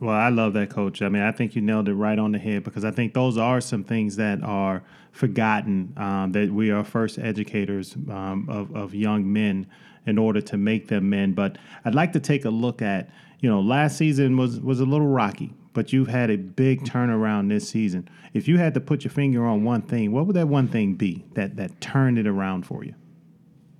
Well, 0.00 0.14
I 0.14 0.28
love 0.28 0.52
that, 0.54 0.70
coach. 0.70 1.00
I 1.02 1.08
mean, 1.08 1.22
I 1.22 1.32
think 1.32 1.56
you 1.56 1.62
nailed 1.62 1.88
it 1.88 1.94
right 1.94 2.18
on 2.18 2.32
the 2.32 2.38
head 2.38 2.64
because 2.64 2.84
I 2.84 2.90
think 2.90 3.14
those 3.14 3.38
are 3.38 3.60
some 3.60 3.84
things 3.84 4.16
that 4.16 4.42
are 4.42 4.82
forgotten 5.12 5.94
um, 5.96 6.32
that 6.32 6.50
we 6.50 6.70
are 6.70 6.84
first 6.84 7.18
educators 7.18 7.96
um, 8.10 8.46
of, 8.50 8.74
of 8.76 8.94
young 8.94 9.30
men 9.32 9.66
in 10.06 10.18
order 10.18 10.40
to 10.40 10.56
make 10.56 10.88
them 10.88 11.10
men. 11.10 11.32
But 11.32 11.58
I'd 11.84 11.94
like 11.94 12.12
to 12.12 12.20
take 12.20 12.44
a 12.44 12.50
look 12.50 12.80
at, 12.80 13.10
you 13.40 13.50
know, 13.50 13.60
last 13.60 13.96
season 13.96 14.36
was 14.36 14.60
was 14.60 14.80
a 14.80 14.84
little 14.84 15.06
rocky, 15.08 15.52
but 15.72 15.92
you've 15.92 16.08
had 16.08 16.30
a 16.30 16.36
big 16.36 16.84
turnaround 16.84 17.48
this 17.48 17.68
season. 17.68 18.08
If 18.32 18.48
you 18.48 18.58
had 18.58 18.74
to 18.74 18.80
put 18.80 19.04
your 19.04 19.10
finger 19.10 19.44
on 19.44 19.64
one 19.64 19.82
thing, 19.82 20.12
what 20.12 20.26
would 20.26 20.36
that 20.36 20.48
one 20.48 20.68
thing 20.68 20.94
be 20.94 21.24
that 21.34 21.56
that 21.56 21.80
turned 21.80 22.18
it 22.18 22.26
around 22.26 22.66
for 22.66 22.84
you? 22.84 22.94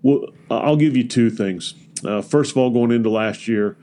Well, 0.03 0.27
I'll 0.51 0.77
give 0.77 0.97
you 0.97 1.07
two 1.07 1.31
things. 1.31 1.75
Uh, 2.05 2.23
first 2.23 2.53
of 2.53 2.59
all, 2.59 2.71
going 2.71 2.93
into 2.93 3.11
last 3.11 3.49
year, 3.49 3.77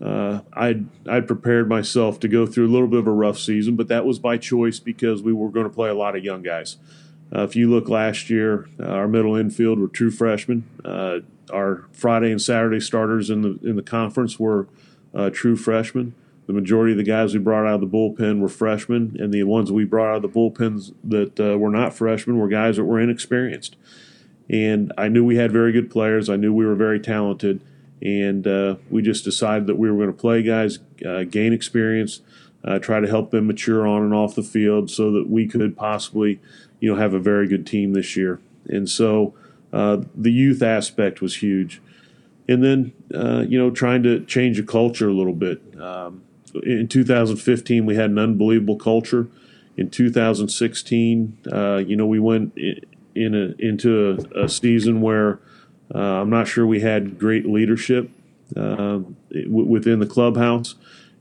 uh, 0.00 0.40
I'd 0.52 0.86
I'd 1.08 1.26
prepared 1.26 1.68
myself 1.68 2.20
to 2.20 2.28
go 2.28 2.46
through 2.46 2.66
a 2.66 2.72
little 2.72 2.88
bit 2.88 2.98
of 2.98 3.06
a 3.06 3.12
rough 3.12 3.38
season, 3.38 3.76
but 3.76 3.88
that 3.88 4.04
was 4.04 4.18
by 4.18 4.36
choice 4.36 4.78
because 4.78 5.22
we 5.22 5.32
were 5.32 5.48
going 5.48 5.66
to 5.66 5.72
play 5.72 5.88
a 5.88 5.94
lot 5.94 6.16
of 6.16 6.22
young 6.22 6.42
guys. 6.42 6.76
Uh, 7.34 7.42
if 7.42 7.56
you 7.56 7.68
look 7.68 7.88
last 7.88 8.30
year, 8.30 8.68
uh, 8.78 8.84
our 8.84 9.08
middle 9.08 9.34
infield 9.34 9.78
were 9.78 9.88
true 9.88 10.10
freshmen. 10.10 10.64
Uh, 10.84 11.18
our 11.52 11.84
Friday 11.92 12.30
and 12.30 12.40
Saturday 12.40 12.80
starters 12.80 13.30
in 13.30 13.42
the 13.42 13.58
in 13.62 13.76
the 13.76 13.82
conference 13.82 14.38
were 14.38 14.68
uh, 15.14 15.30
true 15.30 15.56
freshmen. 15.56 16.14
The 16.46 16.52
majority 16.52 16.92
of 16.92 16.98
the 16.98 17.04
guys 17.04 17.34
we 17.34 17.40
brought 17.40 17.66
out 17.66 17.74
of 17.74 17.80
the 17.80 17.86
bullpen 17.88 18.38
were 18.38 18.48
freshmen, 18.48 19.16
and 19.18 19.34
the 19.34 19.42
ones 19.42 19.72
we 19.72 19.84
brought 19.84 20.10
out 20.10 20.16
of 20.16 20.22
the 20.22 20.28
bullpens 20.28 20.92
that 21.02 21.40
uh, 21.40 21.58
were 21.58 21.70
not 21.70 21.94
freshmen 21.94 22.38
were 22.38 22.48
guys 22.48 22.76
that 22.76 22.84
were 22.84 23.00
inexperienced. 23.00 23.76
And 24.48 24.92
I 24.96 25.08
knew 25.08 25.24
we 25.24 25.36
had 25.36 25.50
very 25.50 25.72
good 25.72 25.90
players. 25.90 26.28
I 26.28 26.36
knew 26.36 26.52
we 26.52 26.64
were 26.64 26.76
very 26.76 27.00
talented, 27.00 27.60
and 28.00 28.46
uh, 28.46 28.76
we 28.88 29.02
just 29.02 29.24
decided 29.24 29.66
that 29.66 29.74
we 29.76 29.90
were 29.90 29.96
going 29.96 30.14
to 30.14 30.20
play 30.20 30.44
guys, 30.44 30.78
gain 31.30 31.52
experience, 31.52 32.20
try 32.80 33.00
to 33.00 33.08
help 33.08 33.32
them 33.32 33.48
mature 33.48 33.84
on 33.84 34.02
and 34.02 34.14
off 34.14 34.36
the 34.36 34.44
field, 34.44 34.88
so 34.88 35.10
that 35.10 35.28
we 35.28 35.48
could 35.48 35.76
possibly, 35.76 36.40
you 36.80 36.90
know, 36.90 37.00
have 37.00 37.14
a 37.14 37.20
very 37.20 37.48
good 37.48 37.66
team 37.66 37.92
this 37.92 38.16
year. 38.16 38.40
And 38.66 38.88
so 38.88 39.34
uh, 39.72 40.02
the 40.14 40.32
youth 40.32 40.62
aspect 40.62 41.20
was 41.20 41.36
huge 41.36 41.80
and 42.48 42.62
then 42.62 42.92
uh, 43.14 43.44
you 43.46 43.58
know 43.58 43.70
trying 43.70 44.02
to 44.02 44.24
change 44.24 44.56
the 44.56 44.62
culture 44.62 45.08
a 45.08 45.12
little 45.12 45.32
bit. 45.32 45.60
Um, 45.80 46.22
in 46.62 46.88
2015, 46.88 47.84
we 47.84 47.96
had 47.96 48.10
an 48.10 48.18
unbelievable 48.18 48.76
culture. 48.76 49.28
In 49.76 49.90
2016, 49.90 51.36
uh, 51.52 51.76
you 51.86 51.96
know, 51.96 52.06
we 52.06 52.18
went 52.18 52.56
in 52.56 53.34
a, 53.34 53.54
into 53.62 54.18
a, 54.34 54.44
a 54.44 54.48
season 54.48 55.02
where 55.02 55.38
uh, 55.94 55.98
I'm 55.98 56.30
not 56.30 56.48
sure 56.48 56.66
we 56.66 56.80
had 56.80 57.18
great 57.18 57.46
leadership 57.46 58.08
uh, 58.56 59.00
within 59.46 59.98
the 59.98 60.06
clubhouse. 60.06 60.76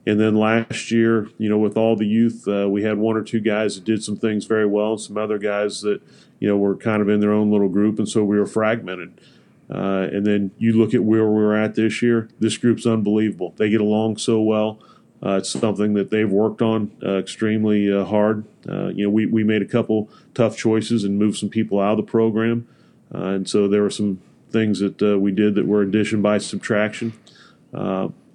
And 0.08 0.20
then 0.20 0.36
last 0.36 0.92
year, 0.92 1.30
you 1.38 1.50
know, 1.50 1.58
with 1.58 1.78
all 1.78 1.96
the 1.96 2.06
youth, 2.06 2.48
uh, 2.48 2.70
we 2.70 2.84
had 2.84 2.98
one 2.98 3.18
or 3.18 3.24
two 3.24 3.40
guys 3.40 3.76
that 3.76 3.86
did 3.86 4.04
some 4.04 4.16
things 4.18 4.46
very 4.46 4.66
well, 4.66 4.94
and 4.94 5.02
some 5.02 5.18
other 5.18 5.40
guys 5.40 5.82
that, 5.82 6.02
you 6.40 6.48
know, 6.48 6.58
were 6.58 6.76
kind 6.76 7.02
of 7.02 7.10
in 7.10 7.22
their 7.22 7.32
own 7.32 7.52
little 7.52 7.70
group, 7.70 7.98
and 7.98 8.08
so 8.08 8.24
we 8.24 8.38
were 8.38 8.46
fragmented. 8.46 9.20
Uh, 9.68 10.08
and 10.12 10.26
then 10.26 10.52
you 10.60 10.74
look 10.74 10.94
at 10.94 11.04
where 11.04 11.26
we're 11.26 11.56
at 11.56 11.74
this 11.74 12.04
year. 12.04 12.30
This 12.40 12.56
group's 12.58 12.86
unbelievable. 12.86 13.56
They 13.58 13.70
get 13.70 13.82
along 13.82 14.18
so 14.18 14.40
well. 14.42 14.80
Uh, 15.26 15.38
it's 15.38 15.50
something 15.50 15.96
that 15.96 16.12
they've 16.12 16.30
worked 16.30 16.62
on 16.62 16.92
uh, 17.04 17.18
extremely 17.18 17.92
uh, 17.92 18.06
hard. 18.06 18.46
Uh, 18.70 18.90
you 18.90 19.06
know, 19.06 19.10
we, 19.10 19.26
we 19.26 19.44
made 19.44 19.64
a 19.64 19.66
couple 19.66 20.08
tough 20.36 20.56
choices 20.56 21.04
and 21.04 21.18
moved 21.18 21.38
some 21.40 21.50
people 21.50 21.80
out 21.80 21.98
of 21.98 22.06
the 22.06 22.12
program, 22.12 22.68
and 23.10 23.50
so 23.50 23.68
there 23.68 23.82
were 23.82 23.90
some 23.90 24.22
things 24.52 24.80
that 24.80 25.02
we 25.20 25.32
did 25.32 25.56
that 25.56 25.66
were 25.66 25.82
addition 25.82 26.22
by 26.22 26.38
subtraction. 26.38 27.14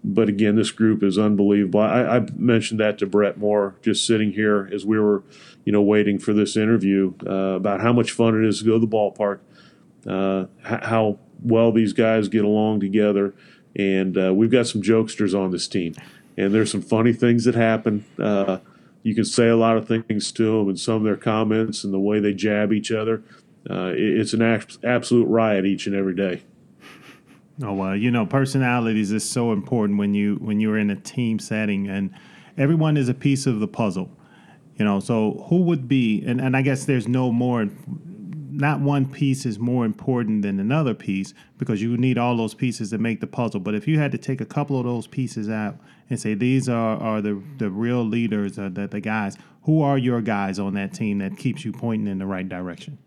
But 0.03 0.29
again, 0.29 0.57
this 0.57 0.71
group 0.71 1.03
is 1.03 1.19
unbelievable. 1.19 1.81
I, 1.81 2.03
I, 2.03 2.27
mentioned 2.35 2.81
that 2.81 2.99
to 2.99 3.07
Brett 3.07 3.37
Moore 3.37 3.77
just 3.83 4.07
sitting 4.07 4.33
here 4.33 4.69
as 4.73 4.87
we 4.87 4.99
were, 4.99 5.23
you 5.65 5.73
know, 5.73 5.83
waiting 5.83 6.19
for 6.19 6.33
this 6.33 6.57
interview 6.57 7.13
about 7.27 7.81
how 7.81 7.93
much 7.93 8.13
fun 8.13 8.43
it 8.43 8.49
is 8.49 8.61
to 8.61 8.65
go 8.65 8.73
to 8.73 8.79
the 8.79 8.87
ballpark 8.87 9.41
uh, 10.07 10.47
how 10.63 11.19
well 11.43 11.73
these 11.73 11.93
guys 11.93 12.29
get 12.29 12.45
along 12.45 12.81
together. 12.81 13.35
And 13.77 14.17
uh, 14.19 14.35
we've 14.35 14.51
got 14.51 14.67
some 14.67 14.83
jokesters 14.83 15.39
on 15.39 15.53
this 15.53 15.69
team, 15.69 15.95
and 16.37 16.53
there's 16.53 16.73
some 16.73 16.83
funny 16.83 17.13
things 17.13 17.45
that 17.45 17.55
happen. 17.55 18.05
Uh, 18.19 18.59
you 19.03 19.15
can 19.15 19.25
say 19.25 19.49
a 19.49 19.57
lot 19.57 19.77
of 19.77 19.87
things 19.87 20.33
to 20.33 20.59
them, 20.59 20.69
and 20.69 20.79
some 20.79 20.97
of 20.97 21.03
their 21.05 21.17
comments 21.17 21.85
and 21.85 21.95
the 21.95 22.01
way 22.01 22.19
they 22.19 22.35
jab 22.35 22.73
each 22.73 22.91
other. 22.91 23.23
Uh, 23.69 23.93
it's 23.95 24.33
an 24.33 24.43
absolute 24.83 25.27
riot 25.27 25.67
each 25.67 25.87
and 25.87 25.95
every 25.95 26.15
day. 26.15 26.43
Oh 27.63 27.75
well, 27.75 27.97
you 27.97 28.11
know, 28.11 28.25
personalities 28.25 29.13
is 29.13 29.29
so 29.29 29.53
important 29.53 29.99
when 29.99 30.15
you 30.15 30.37
when 30.37 30.61
you're 30.61 30.79
in 30.79 30.91
a 30.91 30.97
team 30.97 31.39
setting, 31.39 31.89
and 31.89 32.11
everyone 32.57 32.97
is 32.97 33.09
a 33.09 33.15
piece 33.15 33.47
of 33.47 33.61
the 33.61 33.69
puzzle. 33.69 34.11
You 34.77 34.85
know, 34.85 34.99
so 35.01 35.45
who 35.49 35.61
would 35.63 35.89
be, 35.89 36.25
and, 36.25 36.41
and 36.41 36.57
I 36.57 36.63
guess 36.63 36.87
there's 36.87 37.07
no 37.07 37.31
more 37.31 37.69
not 38.51 38.81
one 38.81 39.07
piece 39.07 39.47
is 39.47 39.59
more 39.59 39.85
important 39.85 40.43
than 40.43 40.61
another 40.61 40.95
piece 40.95 41.35
because 41.59 41.81
you 41.81 41.97
need 41.97 42.19
all 42.19 42.37
those 42.37 42.55
pieces 42.55 42.91
to 42.91 42.99
make 42.99 43.21
the 43.21 43.27
puzzle. 43.27 43.61
But 43.61 43.75
if 43.75 43.89
you 43.89 43.99
had 43.99 44.13
to 44.13 44.19
take 44.19 44.41
a 44.41 44.45
couple 44.47 44.79
of 44.79 44.85
those 44.85 45.07
pieces 45.07 45.49
out 45.49 45.77
and 46.09 46.21
say 46.21 46.35
these 46.35 46.69
are, 46.69 46.97
are 46.99 47.21
the, 47.21 47.43
the 47.59 47.71
real 47.71 48.05
leaders, 48.05 48.59
uh, 48.59 48.69
the, 48.73 48.87
the 48.87 49.01
guys, 49.01 49.37
who 49.63 49.83
are 49.83 49.97
your 49.97 50.21
guys 50.21 50.59
on 50.59 50.75
that 50.75 50.93
team 50.93 51.19
that 51.19 51.39
keeps 51.39 51.65
you 51.65 51.73
pointing 51.73 52.09
in 52.09 52.19
the 52.19 52.27
right 52.27 52.49
direction? 52.49 52.99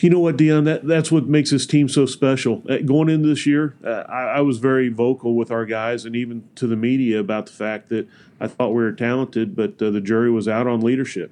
You 0.00 0.10
know 0.10 0.20
what, 0.20 0.36
Deon? 0.36 0.64
That 0.64 0.86
that's 0.86 1.12
what 1.12 1.26
makes 1.26 1.50
this 1.50 1.66
team 1.66 1.88
so 1.88 2.06
special. 2.06 2.62
Uh, 2.68 2.78
going 2.78 3.08
into 3.08 3.28
this 3.28 3.46
year, 3.46 3.74
uh, 3.84 4.04
I, 4.08 4.22
I, 4.22 4.40
was 4.40 4.58
very 4.58 4.88
vocal 4.88 5.34
with 5.34 5.50
our 5.50 5.66
guys 5.66 6.04
and 6.06 6.16
even 6.16 6.48
to 6.54 6.66
the 6.66 6.76
media 6.76 7.20
about 7.20 7.46
the 7.46 7.52
fact 7.52 7.90
that 7.90 8.08
I 8.40 8.48
thought 8.48 8.68
we 8.68 8.82
were 8.82 8.92
talented, 8.92 9.54
but 9.54 9.80
uh, 9.82 9.90
the 9.90 10.00
jury 10.00 10.30
was 10.30 10.48
out 10.48 10.66
on 10.66 10.80
leadership 10.80 11.30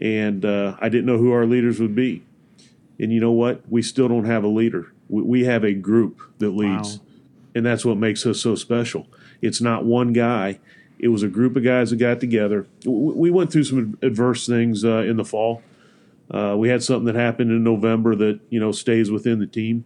and 0.00 0.44
uh, 0.44 0.76
I 0.80 0.88
didn't 0.88 1.06
know 1.06 1.18
who 1.18 1.32
our 1.32 1.44
leaders 1.44 1.78
would 1.78 1.94
be. 1.94 2.22
And 2.98 3.12
you 3.12 3.20
know 3.20 3.32
what? 3.32 3.62
We 3.68 3.82
still 3.82 4.08
don't 4.08 4.24
have 4.24 4.44
a 4.44 4.48
leader. 4.48 4.92
We, 5.08 5.22
we 5.22 5.44
have 5.44 5.64
a 5.64 5.74
group 5.74 6.20
that 6.38 6.50
leads, 6.50 6.98
wow. 6.98 7.04
and 7.54 7.66
that's 7.66 7.84
what 7.84 7.96
makes 7.96 8.24
us 8.26 8.40
so 8.40 8.54
special. 8.54 9.06
It's 9.42 9.60
not 9.60 9.84
one 9.84 10.12
guy. 10.12 10.58
It 10.98 11.08
was 11.08 11.22
a 11.22 11.28
group 11.28 11.56
of 11.56 11.64
guys 11.64 11.90
that 11.90 11.96
got 11.96 12.20
together. 12.20 12.66
We 12.84 13.30
went 13.30 13.52
through 13.52 13.64
some 13.64 13.98
adverse 14.02 14.46
things 14.46 14.84
uh, 14.84 14.98
in 14.98 15.16
the 15.16 15.24
fall. 15.24 15.62
Uh, 16.30 16.54
we 16.56 16.68
had 16.68 16.82
something 16.82 17.06
that 17.06 17.16
happened 17.16 17.50
in 17.50 17.64
November 17.64 18.14
that 18.14 18.40
you 18.50 18.60
know 18.60 18.70
stays 18.70 19.10
within 19.10 19.40
the 19.40 19.46
team, 19.46 19.84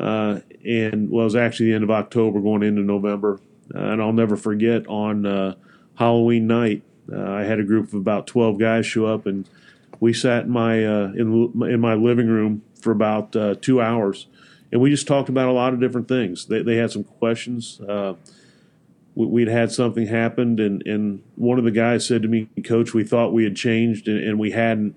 uh, 0.00 0.40
and 0.64 1.10
well, 1.10 1.22
it 1.22 1.24
was 1.24 1.36
actually 1.36 1.66
the 1.66 1.74
end 1.74 1.84
of 1.84 1.90
October 1.90 2.40
going 2.40 2.62
into 2.62 2.82
November. 2.82 3.40
Uh, 3.74 3.78
and 3.78 4.02
I'll 4.02 4.12
never 4.12 4.36
forget 4.36 4.86
on 4.86 5.26
uh, 5.26 5.54
Halloween 5.94 6.46
night, 6.46 6.82
uh, 7.12 7.30
I 7.30 7.42
had 7.42 7.58
a 7.58 7.64
group 7.64 7.88
of 7.88 7.94
about 7.94 8.26
12 8.26 8.58
guys 8.58 8.86
show 8.86 9.06
up, 9.06 9.26
and 9.26 9.48
we 9.98 10.12
sat 10.12 10.44
in 10.44 10.50
my 10.50 10.84
uh, 10.84 11.12
in 11.16 11.52
in 11.62 11.80
my 11.80 11.94
living 11.94 12.28
room 12.28 12.62
for 12.80 12.90
about 12.90 13.32
two 13.62 13.80
hours, 13.80 14.26
and 14.72 14.80
we 14.80 14.90
just 14.90 15.06
talked 15.06 15.28
about 15.28 15.48
a 15.48 15.52
lot 15.52 15.72
of 15.72 15.80
different 15.80 16.08
things. 16.08 16.46
They, 16.46 16.62
they 16.62 16.76
had 16.76 16.90
some 16.90 17.04
questions. 17.04 17.80
we, 17.80 19.26
would 19.26 19.48
had 19.48 19.72
something 19.72 20.06
happened, 20.06 20.60
and, 20.60 20.86
and 20.86 21.22
one 21.36 21.58
of 21.58 21.64
the 21.64 21.70
guys 21.70 22.06
said 22.06 22.22
to 22.22 22.28
me, 22.28 22.48
"Coach, 22.64 22.92
we 22.92 23.04
thought 23.04 23.32
we 23.32 23.44
had 23.44 23.54
changed, 23.54 24.08
and, 24.08 24.18
and 24.18 24.38
we 24.40 24.50
hadn't." 24.50 24.96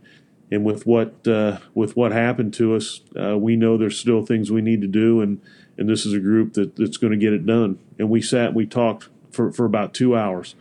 And 0.51 0.65
with 0.65 0.85
what 0.85 1.27
uh, 1.27 1.59
with 1.73 1.95
what 1.95 2.11
happened 2.11 2.53
to 2.55 2.75
us, 2.75 3.01
uh, 3.19 3.37
we 3.37 3.55
know 3.55 3.77
there's 3.77 3.99
still 3.99 4.25
things 4.25 4.51
we 4.51 4.61
need 4.61 4.81
to 4.81 4.87
do, 4.87 5.21
and 5.21 5.41
and 5.77 5.87
this 5.87 6.05
is 6.05 6.13
a 6.13 6.19
group 6.19 6.53
that, 6.53 6.75
that's 6.75 6.97
going 6.97 7.11
to 7.11 7.17
get 7.17 7.33
it 7.33 7.45
done. 7.45 7.77
And 7.99 8.09
we 8.09 8.21
sat, 8.21 8.47
and 8.47 8.55
we 8.55 8.65
talked 8.65 9.09
for, 9.31 9.51
for 9.51 9.65
about 9.65 9.93
two 9.93 10.17
hours, 10.17 10.55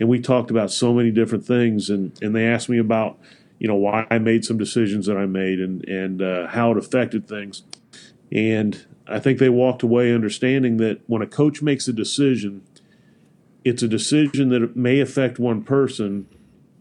and 0.00 0.08
we 0.08 0.20
talked 0.20 0.50
about 0.50 0.70
so 0.70 0.92
many 0.92 1.10
different 1.10 1.44
things 1.44 1.90
and 1.90 2.12
and 2.22 2.34
they 2.34 2.46
asked 2.46 2.68
me 2.68 2.78
about 2.78 3.18
you 3.58 3.68
know 3.68 3.74
why 3.74 4.06
I 4.10 4.18
made 4.18 4.44
some 4.44 4.58
decisions 4.58 5.06
that 5.06 5.16
I 5.16 5.26
made 5.26 5.60
and 5.60 5.86
and 5.88 6.22
uh, 6.22 6.48
how 6.48 6.72
it 6.72 6.78
affected 6.78 7.28
things 7.28 7.62
and 8.30 8.84
I 9.06 9.18
think 9.18 9.38
they 9.38 9.48
walked 9.48 9.82
away 9.82 10.12
understanding 10.12 10.76
that 10.78 11.00
when 11.06 11.22
a 11.22 11.26
coach 11.26 11.62
makes 11.62 11.88
a 11.88 11.92
decision 11.92 12.62
it's 13.64 13.82
a 13.82 13.88
decision 13.88 14.50
that 14.50 14.76
may 14.76 15.00
affect 15.00 15.38
one 15.38 15.62
person 15.62 16.28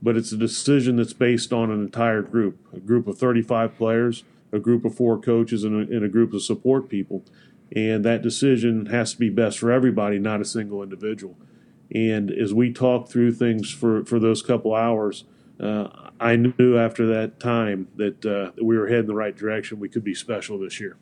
but 0.01 0.15
it's 0.15 0.31
a 0.31 0.37
decision 0.37 0.97
that's 0.97 1.13
based 1.13 1.51
on 1.51 1.71
an 1.71 1.81
entire 1.81 2.21
group 2.21 2.59
a 2.73 2.79
group 2.79 3.07
of 3.07 3.17
35 3.17 3.75
players 3.75 4.23
a 4.51 4.59
group 4.59 4.85
of 4.85 4.95
four 4.95 5.19
coaches 5.19 5.63
and 5.63 5.75
a, 5.75 5.95
and 5.95 6.03
a 6.05 6.09
group 6.09 6.33
of 6.33 6.41
support 6.41 6.89
people 6.89 7.23
and 7.75 8.05
that 8.05 8.21
decision 8.21 8.85
has 8.87 9.13
to 9.13 9.19
be 9.19 9.29
best 9.29 9.59
for 9.59 9.71
everybody 9.71 10.19
not 10.19 10.41
a 10.41 10.45
single 10.45 10.81
individual 10.81 11.35
and 11.93 12.31
as 12.31 12.53
we 12.53 12.73
talked 12.73 13.11
through 13.11 13.33
things 13.33 13.71
for, 13.71 14.03
for 14.05 14.19
those 14.19 14.41
couple 14.41 14.75
hours, 14.75 15.23
uh, 15.59 15.87
I 16.19 16.35
knew 16.35 16.77
after 16.77 17.07
that 17.07 17.39
time 17.39 17.87
that, 17.95 18.25
uh, 18.25 18.51
that 18.55 18.63
we 18.63 18.77
were 18.77 18.87
heading 18.87 19.07
the 19.07 19.15
right 19.15 19.35
direction. 19.35 19.79
We 19.79 19.89
could 19.89 20.03
be 20.03 20.13
special 20.13 20.59
this 20.59 20.79
year. 20.79 20.97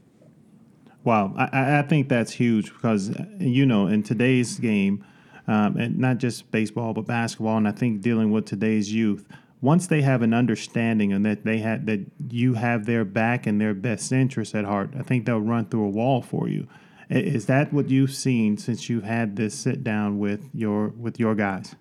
Wow, 1.03 1.33
I, 1.37 1.79
I 1.79 1.81
think 1.83 2.09
that's 2.09 2.31
huge 2.31 2.73
because 2.73 3.15
you 3.39 3.65
know 3.65 3.85
in 3.85 4.01
today's 4.01 4.57
game, 4.57 5.05
um, 5.47 5.77
and 5.77 5.97
not 5.97 6.17
just 6.17 6.49
baseball 6.51 6.93
but 6.93 7.05
basketball, 7.05 7.57
and 7.57 7.67
I 7.67 7.71
think 7.71 8.01
dealing 8.01 8.31
with 8.31 8.45
today's 8.45 8.91
youth, 8.93 9.27
once 9.61 9.87
they 9.87 10.01
have 10.01 10.21
an 10.21 10.33
understanding 10.33 11.13
and 11.13 11.25
that 11.25 11.43
they 11.43 11.59
had 11.59 11.85
that 11.87 12.05
you 12.29 12.53
have 12.53 12.85
their 12.85 13.05
back 13.05 13.47
and 13.47 13.59
their 13.59 13.73
best 13.73 14.11
interests 14.11 14.53
at 14.53 14.65
heart, 14.65 14.91
I 14.97 15.01
think 15.01 15.25
they'll 15.25 15.39
run 15.39 15.65
through 15.65 15.85
a 15.85 15.89
wall 15.89 16.21
for 16.21 16.47
you. 16.47 16.67
Is 17.09 17.45
that 17.45 17.71
what 17.71 17.89
you've 17.89 18.13
seen 18.13 18.57
since 18.57 18.89
you've 18.89 19.03
had 19.03 19.35
this 19.35 19.53
sit 19.53 19.83
down 19.83 20.19
with 20.19 20.49
your 20.53 20.89
with 20.89 21.19
your 21.19 21.35
guys? 21.35 21.75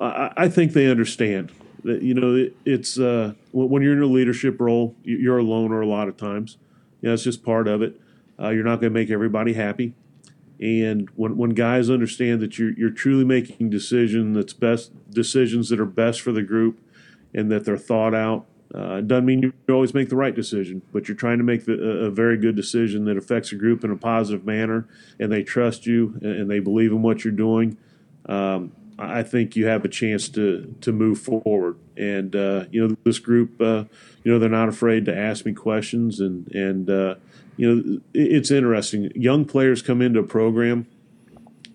I, 0.00 0.32
I 0.36 0.48
think 0.48 0.72
they 0.72 0.90
understand 0.90 1.52
that 1.84 2.02
you 2.02 2.14
know 2.14 2.34
it, 2.34 2.56
it's 2.64 2.98
uh, 2.98 3.34
when 3.52 3.82
you're 3.82 3.94
in 3.94 4.02
a 4.02 4.06
leadership 4.06 4.60
role, 4.60 4.94
you're 5.02 5.38
a 5.38 5.42
loner 5.42 5.80
a 5.80 5.86
lot 5.86 6.08
of 6.08 6.16
times. 6.16 6.58
Yeah, 7.00 7.12
it's 7.12 7.24
just 7.24 7.42
part 7.42 7.68
of 7.68 7.82
it. 7.82 8.00
Uh, 8.38 8.50
you're 8.50 8.64
not 8.64 8.80
going 8.80 8.92
to 8.92 8.98
make 8.98 9.10
everybody 9.10 9.52
happy, 9.52 9.94
and 10.60 11.08
when 11.16 11.36
when 11.36 11.50
guys 11.50 11.90
understand 11.90 12.40
that 12.40 12.58
you're 12.58 12.72
you're 12.72 12.90
truly 12.90 13.24
making 13.24 13.70
decision 13.70 14.32
that's 14.32 14.52
best 14.52 14.92
decisions 15.10 15.68
that 15.68 15.80
are 15.80 15.86
best 15.86 16.20
for 16.20 16.32
the 16.32 16.42
group, 16.42 16.80
and 17.32 17.50
that 17.50 17.64
they're 17.64 17.76
thought 17.76 18.14
out 18.14 18.46
uh, 18.74 18.96
it 18.96 19.06
doesn't 19.06 19.24
mean 19.24 19.40
you 19.40 19.52
always 19.68 19.94
make 19.94 20.08
the 20.08 20.16
right 20.16 20.34
decision, 20.34 20.82
but 20.92 21.06
you're 21.06 21.16
trying 21.16 21.38
to 21.38 21.44
make 21.44 21.64
the, 21.64 21.74
a 21.74 22.10
very 22.10 22.36
good 22.36 22.56
decision 22.56 23.04
that 23.04 23.16
affects 23.16 23.52
a 23.52 23.54
group 23.54 23.84
in 23.84 23.90
a 23.90 23.96
positive 23.96 24.44
manner, 24.44 24.88
and 25.20 25.30
they 25.30 25.44
trust 25.44 25.86
you 25.86 26.18
and 26.22 26.50
they 26.50 26.58
believe 26.58 26.90
in 26.90 27.00
what 27.00 27.24
you're 27.24 27.32
doing. 27.32 27.76
Um, 28.26 28.72
I 28.98 29.22
think 29.22 29.54
you 29.54 29.66
have 29.66 29.84
a 29.84 29.88
chance 29.88 30.28
to 30.30 30.74
to 30.80 30.92
move 30.92 31.20
forward. 31.20 31.76
And 31.96 32.34
uh, 32.34 32.64
you 32.70 32.86
know, 32.86 32.96
this 33.04 33.18
group, 33.18 33.60
uh, 33.60 33.84
you 34.22 34.32
know, 34.32 34.38
they're 34.38 34.48
not 34.48 34.68
afraid 34.68 35.04
to 35.06 35.16
ask 35.16 35.46
me 35.46 35.52
questions, 35.52 36.20
and 36.20 36.48
and 36.48 36.90
uh, 36.90 37.14
you 37.56 37.72
know, 37.72 38.00
it's 38.12 38.50
interesting. 38.50 39.12
Young 39.14 39.44
players 39.44 39.82
come 39.82 40.02
into 40.02 40.20
a 40.20 40.24
program, 40.24 40.86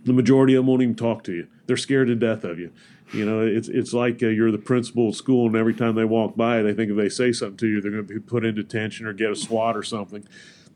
the 0.03 0.13
majority 0.13 0.55
of 0.55 0.59
them 0.59 0.67
won't 0.67 0.81
even 0.81 0.95
talk 0.95 1.23
to 1.25 1.33
you. 1.33 1.47
They're 1.67 1.77
scared 1.77 2.07
to 2.07 2.15
death 2.15 2.43
of 2.43 2.59
you. 2.59 2.71
You 3.13 3.25
know, 3.25 3.45
it's 3.45 3.67
it's 3.67 3.93
like 3.93 4.21
uh, 4.21 4.27
you're 4.27 4.51
the 4.51 4.57
principal 4.57 5.09
of 5.09 5.15
school, 5.15 5.47
and 5.47 5.55
every 5.55 5.73
time 5.73 5.95
they 5.95 6.05
walk 6.05 6.35
by, 6.35 6.61
they 6.61 6.73
think 6.73 6.91
if 6.91 6.97
they 6.97 7.09
say 7.09 7.31
something 7.31 7.57
to 7.57 7.67
you, 7.67 7.81
they're 7.81 7.91
going 7.91 8.07
to 8.07 8.13
be 8.13 8.19
put 8.19 8.45
in 8.45 8.55
detention 8.55 9.07
or 9.07 9.13
get 9.13 9.31
a 9.31 9.35
SWAT 9.35 9.75
or 9.75 9.83
something. 9.83 10.27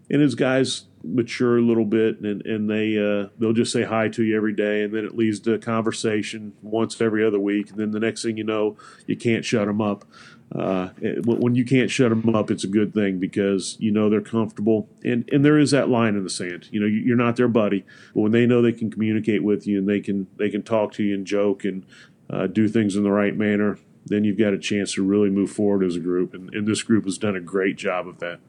And 0.09 0.21
his 0.21 0.35
guys 0.35 0.85
mature 1.03 1.57
a 1.57 1.61
little 1.61 1.85
bit, 1.85 2.19
and 2.21 2.45
and 2.45 2.69
they 2.69 2.97
uh, 2.97 3.29
they'll 3.37 3.53
just 3.53 3.71
say 3.71 3.83
hi 3.83 4.09
to 4.09 4.23
you 4.23 4.35
every 4.35 4.53
day, 4.53 4.83
and 4.83 4.93
then 4.93 5.05
it 5.05 5.15
leads 5.15 5.39
to 5.41 5.53
a 5.53 5.59
conversation 5.59 6.53
once 6.61 6.99
every 7.01 7.25
other 7.25 7.39
week, 7.39 7.69
and 7.71 7.79
then 7.79 7.91
the 7.91 7.99
next 7.99 8.23
thing 8.23 8.37
you 8.37 8.43
know, 8.43 8.77
you 9.07 9.15
can't 9.15 9.45
shut 9.45 9.67
them 9.67 9.81
up. 9.81 10.05
Uh, 10.53 10.89
when 11.25 11.55
you 11.55 11.65
can't 11.65 11.89
shut 11.89 12.09
them 12.09 12.35
up, 12.35 12.51
it's 12.51 12.63
a 12.63 12.67
good 12.67 12.93
thing 12.93 13.17
because 13.17 13.75
you 13.79 13.91
know 13.91 14.09
they're 14.09 14.21
comfortable, 14.21 14.87
and 15.03 15.27
and 15.31 15.43
there 15.43 15.57
is 15.57 15.71
that 15.71 15.89
line 15.89 16.15
in 16.15 16.23
the 16.23 16.29
sand. 16.29 16.69
You 16.71 16.79
know, 16.79 16.85
you're 16.85 17.17
not 17.17 17.35
their 17.35 17.47
buddy, 17.47 17.85
but 18.13 18.21
when 18.21 18.31
they 18.31 18.45
know 18.45 18.61
they 18.61 18.71
can 18.71 18.91
communicate 18.91 19.43
with 19.43 19.65
you 19.65 19.79
and 19.79 19.89
they 19.89 19.99
can 19.99 20.27
they 20.37 20.49
can 20.49 20.63
talk 20.63 20.93
to 20.93 21.03
you 21.03 21.15
and 21.15 21.25
joke 21.25 21.65
and 21.65 21.85
uh, 22.29 22.47
do 22.47 22.67
things 22.67 22.95
in 22.95 23.03
the 23.03 23.11
right 23.11 23.35
manner, 23.35 23.79
then 24.05 24.23
you've 24.23 24.37
got 24.37 24.53
a 24.53 24.59
chance 24.59 24.93
to 24.93 25.03
really 25.03 25.29
move 25.29 25.49
forward 25.51 25.83
as 25.83 25.95
a 25.95 25.99
group. 25.99 26.33
And, 26.33 26.53
and 26.53 26.67
this 26.67 26.83
group 26.83 27.05
has 27.05 27.17
done 27.17 27.35
a 27.35 27.41
great 27.41 27.75
job 27.75 28.07
of 28.07 28.19
that. 28.19 28.39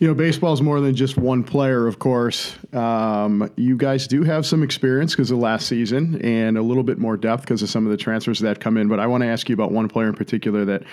You 0.00 0.06
know, 0.06 0.14
baseball 0.14 0.52
is 0.52 0.62
more 0.62 0.80
than 0.80 0.94
just 0.94 1.16
one 1.16 1.42
player, 1.42 1.88
of 1.88 1.98
course. 1.98 2.54
Um, 2.72 3.50
you 3.56 3.76
guys 3.76 4.06
do 4.06 4.22
have 4.22 4.46
some 4.46 4.62
experience 4.62 5.12
because 5.12 5.32
of 5.32 5.38
last 5.38 5.66
season 5.66 6.20
and 6.22 6.56
a 6.56 6.62
little 6.62 6.84
bit 6.84 6.98
more 6.98 7.16
depth 7.16 7.42
because 7.42 7.62
of 7.62 7.68
some 7.68 7.84
of 7.84 7.90
the 7.90 7.96
transfers 7.96 8.38
that 8.38 8.60
come 8.60 8.76
in. 8.76 8.86
But 8.86 9.00
I 9.00 9.08
want 9.08 9.24
to 9.24 9.28
ask 9.28 9.48
you 9.48 9.54
about 9.54 9.72
one 9.72 9.88
player 9.88 10.06
in 10.06 10.14
particular 10.14 10.64
that 10.66 10.84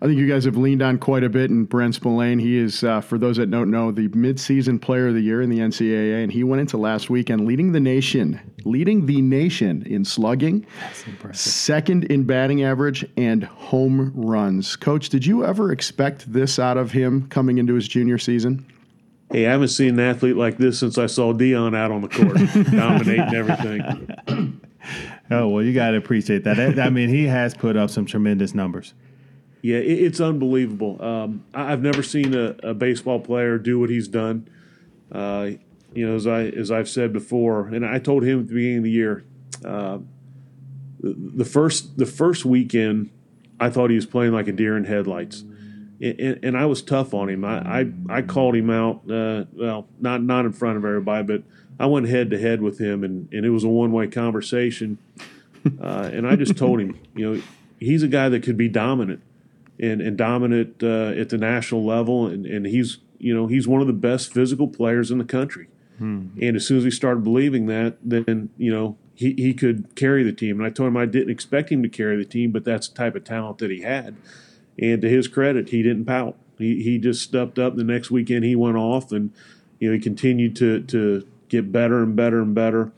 I 0.00 0.06
think 0.06 0.18
you 0.18 0.28
guys 0.28 0.44
have 0.44 0.56
leaned 0.56 0.82
on 0.82 0.98
quite 0.98 1.22
a 1.22 1.28
bit, 1.28 1.50
and 1.50 1.68
Bren 1.68 1.92
Spillane. 1.94 2.40
He 2.40 2.56
is, 2.56 2.82
uh, 2.82 3.00
for 3.00 3.16
those 3.16 3.36
that 3.36 3.50
don't 3.50 3.70
know, 3.70 3.92
the 3.92 4.08
midseason 4.08 4.80
player 4.80 5.08
of 5.08 5.14
the 5.14 5.20
year 5.20 5.42
in 5.42 5.50
the 5.50 5.58
NCAA, 5.58 6.22
and 6.22 6.32
he 6.32 6.42
went 6.42 6.60
into 6.60 6.76
last 6.78 7.10
weekend 7.10 7.46
leading 7.46 7.70
the 7.72 7.80
nation, 7.80 8.40
leading 8.64 9.06
the 9.06 9.20
nation 9.20 9.84
in 9.86 10.04
slugging, 10.04 10.66
second 11.32 12.04
in 12.04 12.24
batting 12.24 12.62
average, 12.64 13.04
and 13.16 13.44
home 13.44 14.12
runs. 14.14 14.76
Coach, 14.76 15.10
did 15.10 15.26
you 15.26 15.44
ever 15.44 15.72
expect 15.72 16.32
this 16.32 16.58
out 16.58 16.76
of 16.76 16.92
him 16.92 17.28
coming 17.28 17.58
into 17.58 17.74
his 17.74 17.86
junior 17.86 18.18
season? 18.18 18.47
Hey, 19.30 19.46
I 19.46 19.50
haven't 19.50 19.68
seen 19.68 19.90
an 19.90 20.00
athlete 20.00 20.36
like 20.36 20.56
this 20.56 20.78
since 20.78 20.96
I 20.96 21.06
saw 21.06 21.34
Deon 21.34 21.76
out 21.76 21.90
on 21.90 22.00
the 22.00 22.08
court, 22.08 22.36
dominating 22.70 23.34
everything. 23.34 24.60
Oh 25.30 25.48
well, 25.48 25.62
you 25.62 25.74
got 25.74 25.90
to 25.90 25.98
appreciate 25.98 26.44
that. 26.44 26.78
I 26.78 26.88
mean, 26.88 27.10
he 27.10 27.24
has 27.24 27.54
put 27.54 27.76
up 27.76 27.90
some 27.90 28.06
tremendous 28.06 28.54
numbers. 28.54 28.94
Yeah, 29.60 29.78
it's 29.78 30.20
unbelievable. 30.20 31.02
Um, 31.04 31.44
I've 31.52 31.82
never 31.82 32.02
seen 32.02 32.32
a, 32.32 32.56
a, 32.62 32.72
baseball 32.72 33.20
player 33.20 33.58
do 33.58 33.78
what 33.78 33.90
he's 33.90 34.08
done. 34.08 34.48
Uh, 35.12 35.50
you 35.92 36.08
know, 36.08 36.14
as 36.14 36.26
I 36.26 36.44
as 36.44 36.70
I've 36.70 36.88
said 36.88 37.12
before, 37.12 37.66
and 37.68 37.84
I 37.84 37.98
told 37.98 38.22
him 38.22 38.40
at 38.40 38.48
the 38.48 38.54
beginning 38.54 38.78
of 38.78 38.84
the 38.84 38.90
year, 38.90 39.24
uh, 39.64 39.98
the, 41.00 41.14
the 41.18 41.44
first 41.44 41.98
the 41.98 42.06
first 42.06 42.46
weekend, 42.46 43.10
I 43.60 43.68
thought 43.68 43.90
he 43.90 43.96
was 43.96 44.06
playing 44.06 44.32
like 44.32 44.48
a 44.48 44.52
deer 44.52 44.76
in 44.76 44.84
headlights 44.84 45.44
and, 46.00 46.38
and 46.42 46.56
I 46.56 46.66
was 46.66 46.82
tough 46.82 47.14
on 47.14 47.28
him. 47.28 47.44
I 47.44 47.80
I, 47.80 47.92
I 48.08 48.22
called 48.22 48.56
him 48.56 48.70
out. 48.70 49.02
Uh, 49.10 49.44
well, 49.52 49.86
not 50.00 50.22
not 50.22 50.44
in 50.44 50.52
front 50.52 50.76
of 50.76 50.84
everybody, 50.84 51.24
but 51.24 51.42
I 51.80 51.86
went 51.86 52.08
head 52.08 52.30
to 52.30 52.38
head 52.38 52.60
with 52.62 52.78
him, 52.78 53.04
and, 53.04 53.32
and 53.32 53.44
it 53.44 53.50
was 53.50 53.64
a 53.64 53.68
one 53.68 53.92
way 53.92 54.06
conversation. 54.06 54.98
Uh, 55.82 56.08
and 56.12 56.26
I 56.26 56.36
just 56.36 56.56
told 56.56 56.80
him, 56.80 56.98
you 57.14 57.34
know, 57.34 57.42
he's 57.78 58.02
a 58.02 58.08
guy 58.08 58.28
that 58.28 58.42
could 58.42 58.56
be 58.56 58.68
dominant, 58.68 59.20
and 59.78 60.00
and 60.00 60.16
dominant 60.16 60.82
uh, 60.82 61.08
at 61.08 61.28
the 61.28 61.36
national 61.36 61.84
level, 61.84 62.26
and, 62.26 62.46
and 62.46 62.64
he's 62.64 62.98
you 63.18 63.34
know 63.34 63.48
he's 63.48 63.66
one 63.66 63.80
of 63.80 63.86
the 63.86 63.92
best 63.92 64.32
physical 64.32 64.68
players 64.68 65.10
in 65.10 65.18
the 65.18 65.24
country. 65.24 65.66
Hmm. 65.98 66.28
And 66.40 66.56
as 66.56 66.66
soon 66.66 66.78
as 66.78 66.84
he 66.84 66.90
started 66.92 67.22
believing 67.24 67.66
that, 67.66 67.98
then 68.02 68.50
you 68.56 68.72
know 68.72 68.96
he, 69.14 69.34
he 69.36 69.52
could 69.52 69.94
carry 69.96 70.22
the 70.22 70.32
team. 70.32 70.58
And 70.58 70.66
I 70.66 70.70
told 70.70 70.86
him 70.86 70.96
I 70.96 71.06
didn't 71.06 71.30
expect 71.30 71.70
him 71.70 71.82
to 71.82 71.88
carry 71.88 72.16
the 72.16 72.24
team, 72.24 72.52
but 72.52 72.64
that's 72.64 72.88
the 72.88 72.94
type 72.94 73.16
of 73.16 73.24
talent 73.24 73.58
that 73.58 73.70
he 73.70 73.82
had. 73.82 74.16
And 74.80 75.02
to 75.02 75.08
his 75.08 75.28
credit, 75.28 75.70
he 75.70 75.82
didn't 75.82 76.04
pout. 76.04 76.36
He 76.58 76.82
he 76.82 76.98
just 76.98 77.22
stepped 77.22 77.58
up. 77.58 77.76
The 77.76 77.84
next 77.84 78.10
weekend, 78.10 78.44
he 78.44 78.56
went 78.56 78.76
off, 78.76 79.12
and 79.12 79.32
you 79.78 79.88
know 79.88 79.94
he 79.94 80.00
continued 80.00 80.56
to 80.56 80.82
to 80.82 81.26
get 81.48 81.72
better 81.72 82.02
and 82.02 82.14
better 82.14 82.42
and 82.42 82.54
better. 82.54 82.92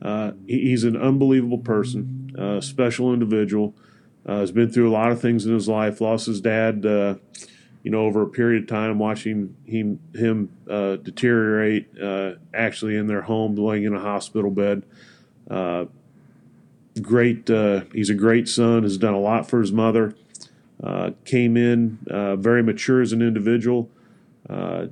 Uh, 0.00 0.32
he, 0.46 0.60
he's 0.68 0.84
an 0.84 0.96
unbelievable 0.96 1.58
person, 1.58 2.34
uh, 2.38 2.60
special 2.60 3.12
individual. 3.12 3.74
Uh, 4.26 4.40
has 4.40 4.50
been 4.50 4.70
through 4.70 4.90
a 4.90 4.92
lot 4.92 5.12
of 5.12 5.20
things 5.20 5.46
in 5.46 5.54
his 5.54 5.68
life. 5.68 6.00
Lost 6.00 6.26
his 6.26 6.40
dad, 6.40 6.84
uh, 6.84 7.14
you 7.82 7.92
know, 7.92 8.00
over 8.00 8.22
a 8.22 8.26
period 8.26 8.64
of 8.64 8.68
time. 8.68 8.98
Watching 8.98 9.56
him 9.64 10.00
him 10.14 10.50
uh, 10.68 10.96
deteriorate, 10.96 11.98
uh, 12.00 12.32
actually 12.52 12.96
in 12.96 13.06
their 13.06 13.22
home, 13.22 13.54
laying 13.54 13.84
in 13.84 13.94
a 13.94 14.00
hospital 14.00 14.50
bed. 14.50 14.82
great. 17.00 17.48
he's 17.92 18.10
a 18.10 18.14
great 18.14 18.48
son. 18.48 18.82
Has 18.82 18.98
done 18.98 19.14
a 19.14 19.20
lot 19.20 19.48
for 19.48 19.60
his 19.60 19.72
mother. 19.72 20.14
Uh, 20.82 21.10
came 21.24 21.56
in 21.56 21.98
uh, 22.10 22.36
very 22.36 22.62
mature 22.62 23.00
as 23.00 23.12
an 23.12 23.22
individual, 23.22 23.90
uh, 24.48 24.86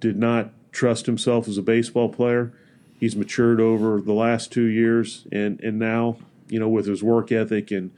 did 0.00 0.16
not 0.16 0.50
trust 0.70 1.06
himself 1.06 1.48
as 1.48 1.56
a 1.56 1.62
baseball 1.62 2.10
player. 2.10 2.52
He's 3.00 3.16
matured 3.16 3.60
over 3.60 4.00
the 4.00 4.12
last 4.12 4.52
two 4.52 4.66
years, 4.66 5.26
and, 5.32 5.58
and 5.60 5.78
now, 5.78 6.18
you 6.48 6.60
know, 6.60 6.68
with 6.68 6.86
his 6.86 7.02
work 7.02 7.32
ethic 7.32 7.70
and 7.70 7.90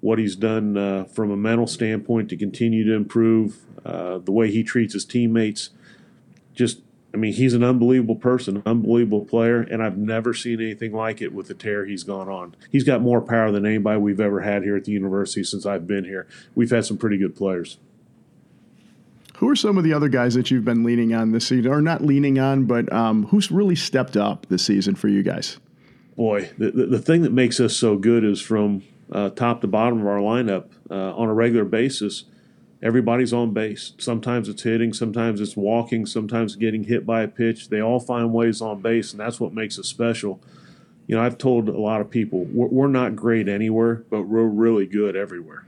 what 0.00 0.18
he's 0.18 0.36
done 0.36 0.76
uh, 0.76 1.04
from 1.04 1.30
a 1.30 1.36
mental 1.36 1.66
standpoint 1.66 2.28
to 2.28 2.36
continue 2.36 2.84
to 2.84 2.92
improve, 2.92 3.58
uh, 3.84 4.18
the 4.18 4.32
way 4.32 4.50
he 4.50 4.62
treats 4.62 4.92
his 4.92 5.04
teammates, 5.04 5.70
just 6.54 6.80
I 7.16 7.18
mean, 7.18 7.32
he's 7.32 7.54
an 7.54 7.64
unbelievable 7.64 8.16
person, 8.16 8.62
unbelievable 8.66 9.24
player, 9.24 9.62
and 9.62 9.82
I've 9.82 9.96
never 9.96 10.34
seen 10.34 10.60
anything 10.60 10.92
like 10.92 11.22
it 11.22 11.32
with 11.32 11.48
the 11.48 11.54
tear 11.54 11.86
he's 11.86 12.04
gone 12.04 12.28
on. 12.28 12.54
He's 12.70 12.84
got 12.84 13.00
more 13.00 13.22
power 13.22 13.50
than 13.50 13.64
anybody 13.64 13.98
we've 13.98 14.20
ever 14.20 14.42
had 14.42 14.64
here 14.64 14.76
at 14.76 14.84
the 14.84 14.92
university 14.92 15.42
since 15.42 15.64
I've 15.64 15.86
been 15.86 16.04
here. 16.04 16.26
We've 16.54 16.68
had 16.68 16.84
some 16.84 16.98
pretty 16.98 17.16
good 17.16 17.34
players. 17.34 17.78
Who 19.38 19.48
are 19.48 19.56
some 19.56 19.78
of 19.78 19.84
the 19.84 19.94
other 19.94 20.10
guys 20.10 20.34
that 20.34 20.50
you've 20.50 20.66
been 20.66 20.84
leaning 20.84 21.14
on 21.14 21.32
this 21.32 21.46
season, 21.46 21.72
or 21.72 21.80
not 21.80 22.02
leaning 22.04 22.38
on, 22.38 22.66
but 22.66 22.92
um, 22.92 23.24
who's 23.28 23.50
really 23.50 23.76
stepped 23.76 24.18
up 24.18 24.44
this 24.50 24.66
season 24.66 24.94
for 24.94 25.08
you 25.08 25.22
guys? 25.22 25.56
Boy, 26.16 26.50
the, 26.58 26.70
the, 26.70 26.84
the 26.84 26.98
thing 26.98 27.22
that 27.22 27.32
makes 27.32 27.60
us 27.60 27.74
so 27.74 27.96
good 27.96 28.24
is 28.24 28.42
from 28.42 28.82
uh, 29.10 29.30
top 29.30 29.62
to 29.62 29.66
bottom 29.66 30.02
of 30.02 30.06
our 30.06 30.18
lineup 30.18 30.66
uh, 30.90 31.16
on 31.16 31.30
a 31.30 31.34
regular 31.34 31.64
basis– 31.64 32.24
everybody's 32.86 33.32
on 33.32 33.52
base. 33.52 33.94
Sometimes 33.98 34.48
it's 34.48 34.62
hitting, 34.62 34.92
sometimes 34.92 35.40
it's 35.40 35.56
walking, 35.56 36.06
sometimes 36.06 36.54
getting 36.54 36.84
hit 36.84 37.04
by 37.04 37.22
a 37.22 37.28
pitch. 37.28 37.68
They 37.68 37.82
all 37.82 37.98
find 37.98 38.32
ways 38.32 38.62
on 38.62 38.80
base, 38.80 39.10
and 39.10 39.18
that's 39.18 39.40
what 39.40 39.52
makes 39.52 39.76
it 39.76 39.86
special. 39.86 40.40
You 41.08 41.16
know, 41.16 41.22
I've 41.22 41.36
told 41.36 41.68
a 41.68 41.78
lot 41.78 42.00
of 42.00 42.10
people 42.10 42.44
we're, 42.44 42.68
we're 42.68 42.86
not 42.86 43.16
great 43.16 43.48
anywhere, 43.48 44.04
but 44.08 44.22
we're 44.22 44.44
really 44.44 44.86
good 44.86 45.16
everywhere. 45.16 45.66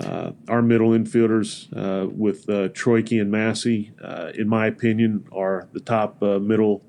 Uh, 0.00 0.32
our 0.48 0.62
middle 0.62 0.90
infielders 0.90 1.68
uh, 1.76 2.08
with 2.08 2.48
uh, 2.48 2.68
Troiki 2.68 3.20
and 3.20 3.30
Massey, 3.30 3.92
uh, 4.02 4.32
in 4.34 4.48
my 4.48 4.66
opinion, 4.66 5.26
are 5.30 5.68
the 5.72 5.80
top 5.80 6.22
uh, 6.22 6.38
middle 6.38 6.82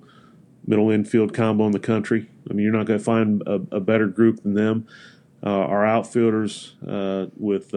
middle 0.65 0.89
infield 0.89 1.34
combo 1.34 1.65
in 1.65 1.72
the 1.74 1.80
country. 1.80 2.30
I 2.50 2.54
mean, 2.54 2.63
you're 2.63 2.74
not 2.74 2.86
going 2.86 3.00
to 3.00 3.04
find 3.04 3.41
a, 3.45 3.56
a, 3.72 3.80
better 3.80 4.08
group 4.08 4.43
than 4.43 4.54
them. 4.54 4.88
Uh, 5.43 5.50
our 5.50 5.84
outfielders 5.84 6.76
with 7.36 7.74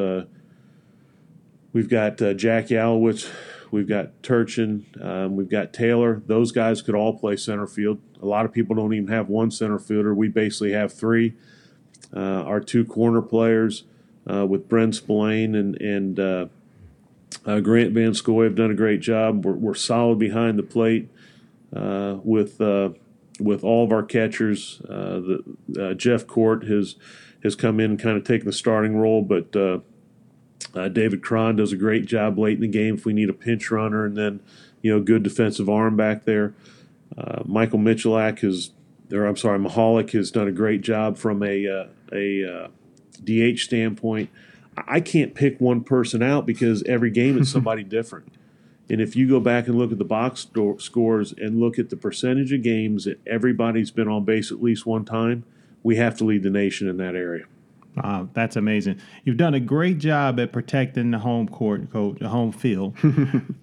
We've 1.72 1.88
got 1.88 2.20
uh, 2.20 2.34
Jack 2.34 2.66
Yalowitz, 2.66 3.30
we've 3.70 3.88
got 3.88 4.22
Turchin, 4.22 4.84
um, 5.00 5.36
we've 5.36 5.48
got 5.48 5.72
Taylor. 5.72 6.22
Those 6.26 6.52
guys 6.52 6.82
could 6.82 6.94
all 6.94 7.18
play 7.18 7.36
center 7.36 7.66
field. 7.66 7.98
A 8.20 8.26
lot 8.26 8.44
of 8.44 8.52
people 8.52 8.76
don't 8.76 8.92
even 8.92 9.08
have 9.08 9.30
one 9.30 9.50
center 9.50 9.78
fielder. 9.78 10.14
We 10.14 10.28
basically 10.28 10.72
have 10.72 10.92
three. 10.92 11.34
Uh, 12.14 12.42
our 12.42 12.60
two 12.60 12.84
corner 12.84 13.22
players 13.22 13.84
uh, 14.30 14.44
with 14.46 14.68
Bren 14.68 14.94
Spillane 14.94 15.54
and, 15.54 15.80
and 15.80 16.20
uh, 16.20 16.46
uh, 17.46 17.60
Grant 17.60 17.92
Van 17.92 18.12
Scoy 18.12 18.44
have 18.44 18.54
done 18.54 18.70
a 18.70 18.74
great 18.74 19.00
job. 19.00 19.44
We're, 19.44 19.52
we're 19.52 19.74
solid 19.74 20.18
behind 20.18 20.58
the 20.58 20.62
plate 20.62 21.08
uh, 21.74 22.18
with 22.22 22.60
with 23.40 23.64
all 23.64 23.82
of 23.82 23.92
our 23.92 24.02
catchers. 24.02 24.82
the, 24.84 25.94
Jeff 25.96 26.26
Court 26.26 26.64
has 26.64 26.96
has 27.42 27.56
come 27.56 27.80
in 27.80 27.92
and 27.92 27.98
kind 27.98 28.18
of 28.18 28.24
taken 28.24 28.46
the 28.46 28.52
starting 28.52 28.98
role, 28.98 29.22
but 29.22 29.56
uh, 30.74 30.88
David 30.88 31.22
Cron 31.22 31.56
does 31.56 31.72
a 31.72 31.76
great 31.76 32.06
job 32.06 32.38
late 32.38 32.54
in 32.54 32.60
the 32.60 32.68
game 32.68 32.94
if 32.94 33.04
we 33.04 33.12
need 33.12 33.28
a 33.28 33.34
pinch 33.34 33.70
runner, 33.70 34.04
and 34.04 34.16
then 34.16 34.40
you 34.80 34.92
know 34.92 35.02
good 35.02 35.22
defensive 35.22 35.68
arm 35.68 35.96
back 35.96 36.24
there. 36.24 36.54
Uh, 37.16 37.42
Michael 37.44 37.78
Michalak 37.78 38.40
has, 38.40 38.70
or 39.12 39.26
I'm 39.26 39.36
sorry, 39.36 39.58
Mahalik 39.58 40.12
has 40.12 40.30
done 40.30 40.48
a 40.48 40.52
great 40.52 40.80
job 40.80 41.16
from 41.18 41.42
a 41.42 41.66
uh, 41.66 41.86
a 42.12 42.68
DH 43.22 43.54
uh, 43.54 43.56
standpoint. 43.56 44.30
I 44.76 45.00
can't 45.00 45.34
pick 45.34 45.60
one 45.60 45.84
person 45.84 46.22
out 46.22 46.46
because 46.46 46.82
every 46.84 47.10
game 47.10 47.38
is 47.38 47.50
somebody 47.52 47.84
different. 47.84 48.32
And 48.88 49.00
if 49.00 49.16
you 49.16 49.28
go 49.28 49.40
back 49.40 49.68
and 49.68 49.78
look 49.78 49.92
at 49.92 49.98
the 49.98 50.04
box 50.04 50.46
scores 50.78 51.32
and 51.32 51.60
look 51.60 51.78
at 51.78 51.90
the 51.90 51.96
percentage 51.96 52.52
of 52.52 52.62
games 52.62 53.04
that 53.04 53.20
everybody's 53.26 53.90
been 53.90 54.08
on 54.08 54.24
base 54.24 54.50
at 54.50 54.62
least 54.62 54.84
one 54.84 55.04
time, 55.04 55.44
we 55.82 55.96
have 55.96 56.16
to 56.18 56.24
lead 56.24 56.42
the 56.42 56.50
nation 56.50 56.88
in 56.88 56.96
that 56.98 57.14
area. 57.14 57.44
Wow, 57.96 58.28
that's 58.32 58.56
amazing. 58.56 58.98
You've 59.24 59.36
done 59.36 59.52
a 59.52 59.60
great 59.60 59.98
job 59.98 60.40
at 60.40 60.50
protecting 60.52 61.10
the 61.10 61.18
home 61.18 61.46
court, 61.46 61.90
coach, 61.92 62.18
the 62.20 62.28
home 62.28 62.50
field. 62.50 62.96
uh, 63.04 63.08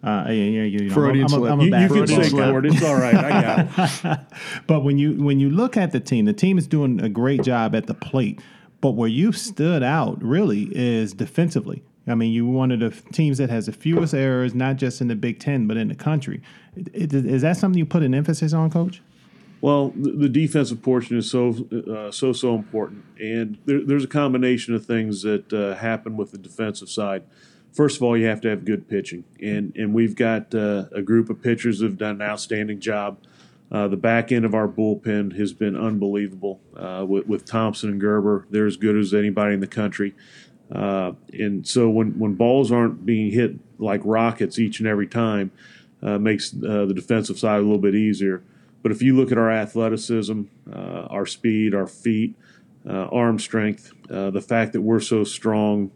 yeah, 0.04 0.30
yeah, 0.32 0.62
you 0.64 0.82
know, 0.88 0.94
Freudian 0.94 1.26
I'm, 1.26 1.34
a- 1.34 1.36
slip. 1.38 1.52
I'm 1.52 1.60
a 1.60 1.64
You, 1.64 1.76
you 1.78 1.88
can 2.06 2.08
say 2.08 2.30
guy. 2.38 2.50
court. 2.52 2.66
It's 2.68 2.84
all 2.84 2.96
right. 2.96 3.16
I 3.16 3.42
got 3.42 4.06
it. 4.06 4.20
But 4.68 4.82
when 4.84 4.98
you 5.00 5.14
when 5.24 5.40
you 5.40 5.50
look 5.50 5.78
at 5.78 5.92
the 5.92 6.00
team, 6.00 6.26
the 6.26 6.34
team 6.34 6.58
is 6.60 6.68
doing 6.68 7.02
a 7.02 7.10
great 7.10 7.42
job 7.44 7.74
at 7.76 7.88
the 7.88 7.96
plate. 7.96 8.40
But 8.82 8.92
where 8.92 9.10
you've 9.10 9.38
stood 9.38 9.82
out 9.84 10.22
really 10.24 10.70
is 10.72 11.14
defensively. 11.14 11.82
I 12.08 12.16
mean, 12.16 12.32
you're 12.32 12.46
one 12.46 12.72
of 12.72 12.80
the 12.80 12.92
teams 13.12 13.40
that 13.40 13.50
has 13.50 13.66
the 13.66 13.72
fewest 13.72 14.14
errors, 14.14 14.54
not 14.56 14.78
just 14.78 15.02
in 15.02 15.08
the 15.10 15.16
Big 15.16 15.40
Ten, 15.40 15.68
but 15.68 15.76
in 15.78 15.88
the 15.90 15.96
country. 15.96 16.42
It- 16.76 17.14
it- 17.14 17.26
Is 17.26 17.42
that 17.42 17.58
something 17.58 17.78
you 17.78 17.86
put 17.86 18.04
an 18.04 18.14
emphasis 18.14 18.54
on, 18.54 18.70
Coach? 18.70 19.02
Well, 19.62 19.90
the, 19.90 20.30
defensive 20.30 20.82
portion 20.82 21.18
is 21.18 21.30
so 21.30 21.54
uh, 21.72 22.12
so 22.12 22.32
so 22.32 22.56
important, 22.56 23.04
and 23.20 23.58
there, 23.66 23.86
there's 23.86 24.06
a 24.06 24.08
combination 24.08 24.74
of 24.74 24.86
things 24.86 25.24
that 25.24 25.52
uh, 25.52 25.76
happen 25.76 26.16
with 26.16 26.32
the 26.32 26.38
defensive 26.38 26.90
side. 26.90 27.24
First 27.74 27.98
of 27.98 28.04
all, 28.04 28.18
you 28.18 28.26
have 28.28 28.40
to 28.42 28.50
have 28.50 28.64
good 28.64 28.88
pitching, 28.88 29.26
and 29.42 29.76
and 29.76 29.94
we've 29.94 30.16
got 30.16 30.56
uh, 30.56 30.86
a 30.94 31.02
group 31.02 31.30
of 31.30 31.42
pitchers 31.42 31.82
have 31.82 31.98
done 31.98 32.16
an 32.16 32.22
outstanding 32.22 32.80
job. 32.80 33.18
Uh, 33.70 33.90
the 33.90 33.98
back 33.98 34.32
end 34.32 34.46
of 34.46 34.56
our 34.56 34.68
bullpen 34.68 35.38
has 35.38 35.52
been 35.52 35.76
unbelievable 35.76 36.62
uh, 36.76 37.06
with, 37.08 37.28
with 37.28 37.46
Thompson 37.46 37.90
and 37.90 38.02
Gerber. 38.02 38.48
They're 38.50 38.66
as 38.66 38.78
good 38.78 38.96
as 38.96 39.14
anybody 39.14 39.54
in 39.54 39.60
the 39.60 39.68
country. 39.68 40.16
Uh, 40.72 41.12
and 41.34 41.68
so 41.68 41.88
when, 41.88 42.18
when 42.18 42.34
balls 42.34 42.72
aren't 42.72 43.06
being 43.06 43.32
hit 43.32 43.60
like 43.78 44.02
rockets 44.04 44.58
each 44.58 44.80
and 44.80 44.88
every 44.88 45.06
time, 45.06 45.52
makes 46.02 46.50
the 46.50 46.92
defensive 46.96 47.38
side 47.38 47.58
a 47.58 47.62
little 47.62 47.78
bit 47.78 47.94
easier. 47.94 48.42
But 48.82 48.92
if 48.92 49.02
you 49.02 49.16
look 49.16 49.32
at 49.32 49.38
our 49.38 49.52
athleticism, 49.52 50.44
uh, 50.72 51.08
our 51.10 51.26
speed, 51.26 51.76
our 51.76 51.88
feet, 51.88 52.36
uh, 52.88 53.08
arm 53.12 53.40
strength, 53.40 53.92
uh, 54.10 54.30
the 54.30 54.42
fact 54.42 54.74
that 54.74 54.82
we're 54.82 55.00
so 55.00 55.24
strong 55.24 55.92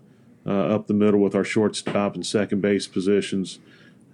uh, 0.46 0.76
up 0.76 0.88
the 0.88 0.94
middle 0.94 1.20
with 1.20 1.36
our 1.36 1.46
shortstop 1.46 2.16
and 2.16 2.26
second 2.26 2.62
base 2.62 2.88
positions, 2.88 3.60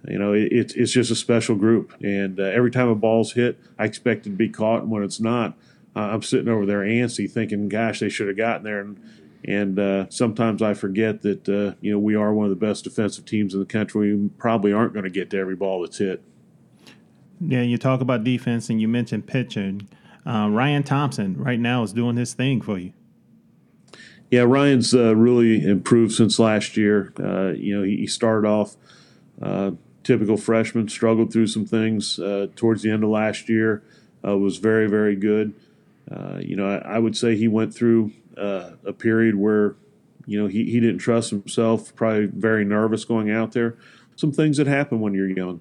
you 0.08 0.18
know, 0.18 0.32
it, 0.32 0.52
it's 0.52 0.74
it's 0.74 0.92
just 0.92 1.10
a 1.10 1.16
special 1.16 1.56
group. 1.56 1.94
And 2.02 2.38
uh, 2.38 2.44
every 2.44 2.70
time 2.70 2.88
a 2.88 2.94
ball's 2.94 3.32
hit, 3.32 3.58
I 3.78 3.84
expect 3.84 4.26
it 4.26 4.30
to 4.30 4.36
be 4.36 4.48
caught. 4.48 4.82
And 4.82 4.90
when 4.90 5.02
it's 5.02 5.20
not, 5.20 5.56
I'm 5.94 6.22
sitting 6.22 6.48
over 6.48 6.64
there 6.64 6.80
antsy, 6.80 7.30
thinking, 7.30 7.68
"Gosh, 7.68 8.00
they 8.00 8.08
should 8.08 8.28
have 8.28 8.36
gotten 8.36 8.62
there." 8.62 8.80
And 8.80 9.00
and 9.44 9.78
uh, 9.78 10.10
sometimes 10.10 10.60
I 10.60 10.74
forget 10.74 11.22
that 11.22 11.48
uh, 11.48 11.74
you 11.80 11.92
know 11.92 11.98
we 11.98 12.14
are 12.14 12.32
one 12.32 12.44
of 12.44 12.50
the 12.50 12.56
best 12.66 12.84
defensive 12.84 13.24
teams 13.24 13.54
in 13.54 13.60
the 13.60 13.66
country. 13.66 14.14
We 14.14 14.28
probably 14.28 14.72
aren't 14.72 14.92
going 14.92 15.04
to 15.04 15.10
get 15.10 15.30
to 15.30 15.38
every 15.38 15.56
ball 15.56 15.82
that's 15.82 15.98
hit. 15.98 16.22
Yeah, 17.40 17.62
you 17.62 17.78
talk 17.78 18.00
about 18.00 18.22
defense 18.22 18.68
and 18.68 18.80
you 18.80 18.88
mentioned 18.88 19.26
pitching. 19.26 19.88
Uh, 20.26 20.48
Ryan 20.50 20.82
Thompson 20.82 21.36
right 21.38 21.58
now 21.58 21.82
is 21.82 21.92
doing 21.92 22.16
his 22.16 22.34
thing 22.34 22.60
for 22.60 22.78
you. 22.78 22.92
Yeah, 24.30 24.42
Ryan's 24.42 24.94
uh, 24.94 25.16
really 25.16 25.64
improved 25.64 26.12
since 26.12 26.38
last 26.38 26.76
year. 26.76 27.12
Uh, 27.18 27.48
you 27.48 27.76
know, 27.76 27.82
he, 27.82 27.96
he 27.96 28.06
started 28.06 28.46
off 28.46 28.76
uh, 29.42 29.72
typical 30.04 30.36
freshman, 30.36 30.88
struggled 30.88 31.32
through 31.32 31.46
some 31.46 31.64
things 31.64 32.18
uh, 32.18 32.46
towards 32.54 32.82
the 32.82 32.90
end 32.90 33.02
of 33.02 33.10
last 33.10 33.48
year. 33.48 33.82
Uh, 34.24 34.36
was 34.36 34.58
very, 34.58 34.86
very 34.88 35.16
good. 35.16 35.54
You 36.40 36.56
know, 36.56 36.68
I, 36.68 36.96
I 36.96 36.98
would 36.98 37.16
say 37.16 37.36
he 37.36 37.48
went 37.48 37.74
through 37.74 38.12
a 38.36 38.92
period 38.92 39.36
where, 39.36 39.76
you 40.26 40.40
know, 40.40 40.46
he, 40.46 40.64
he 40.64 40.80
didn't 40.80 40.98
trust 40.98 41.30
himself, 41.30 41.94
probably 41.94 42.26
very 42.26 42.64
nervous 42.64 43.04
going 43.04 43.30
out 43.30 43.52
there. 43.52 43.76
Some 44.16 44.32
things 44.32 44.58
that 44.58 44.66
happen 44.66 45.00
when 45.00 45.14
you're 45.14 45.28
young. 45.28 45.60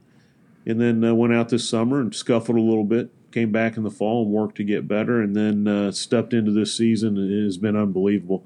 And 0.70 0.80
then 0.80 1.04
uh, 1.04 1.16
went 1.16 1.34
out 1.34 1.50
this 1.50 1.68
summer 1.68 2.00
and 2.00 2.14
scuffled 2.14 2.56
a 2.56 2.62
little 2.62 2.84
bit. 2.84 3.10
Came 3.32 3.52
back 3.52 3.76
in 3.76 3.84
the 3.84 3.90
fall 3.90 4.24
and 4.24 4.32
worked 4.32 4.56
to 4.58 4.64
get 4.64 4.88
better, 4.88 5.20
and 5.20 5.36
then 5.36 5.68
uh, 5.68 5.92
stepped 5.92 6.32
into 6.32 6.52
this 6.52 6.76
season. 6.76 7.18
It 7.18 7.44
has 7.44 7.58
been 7.58 7.76
unbelievable. 7.76 8.46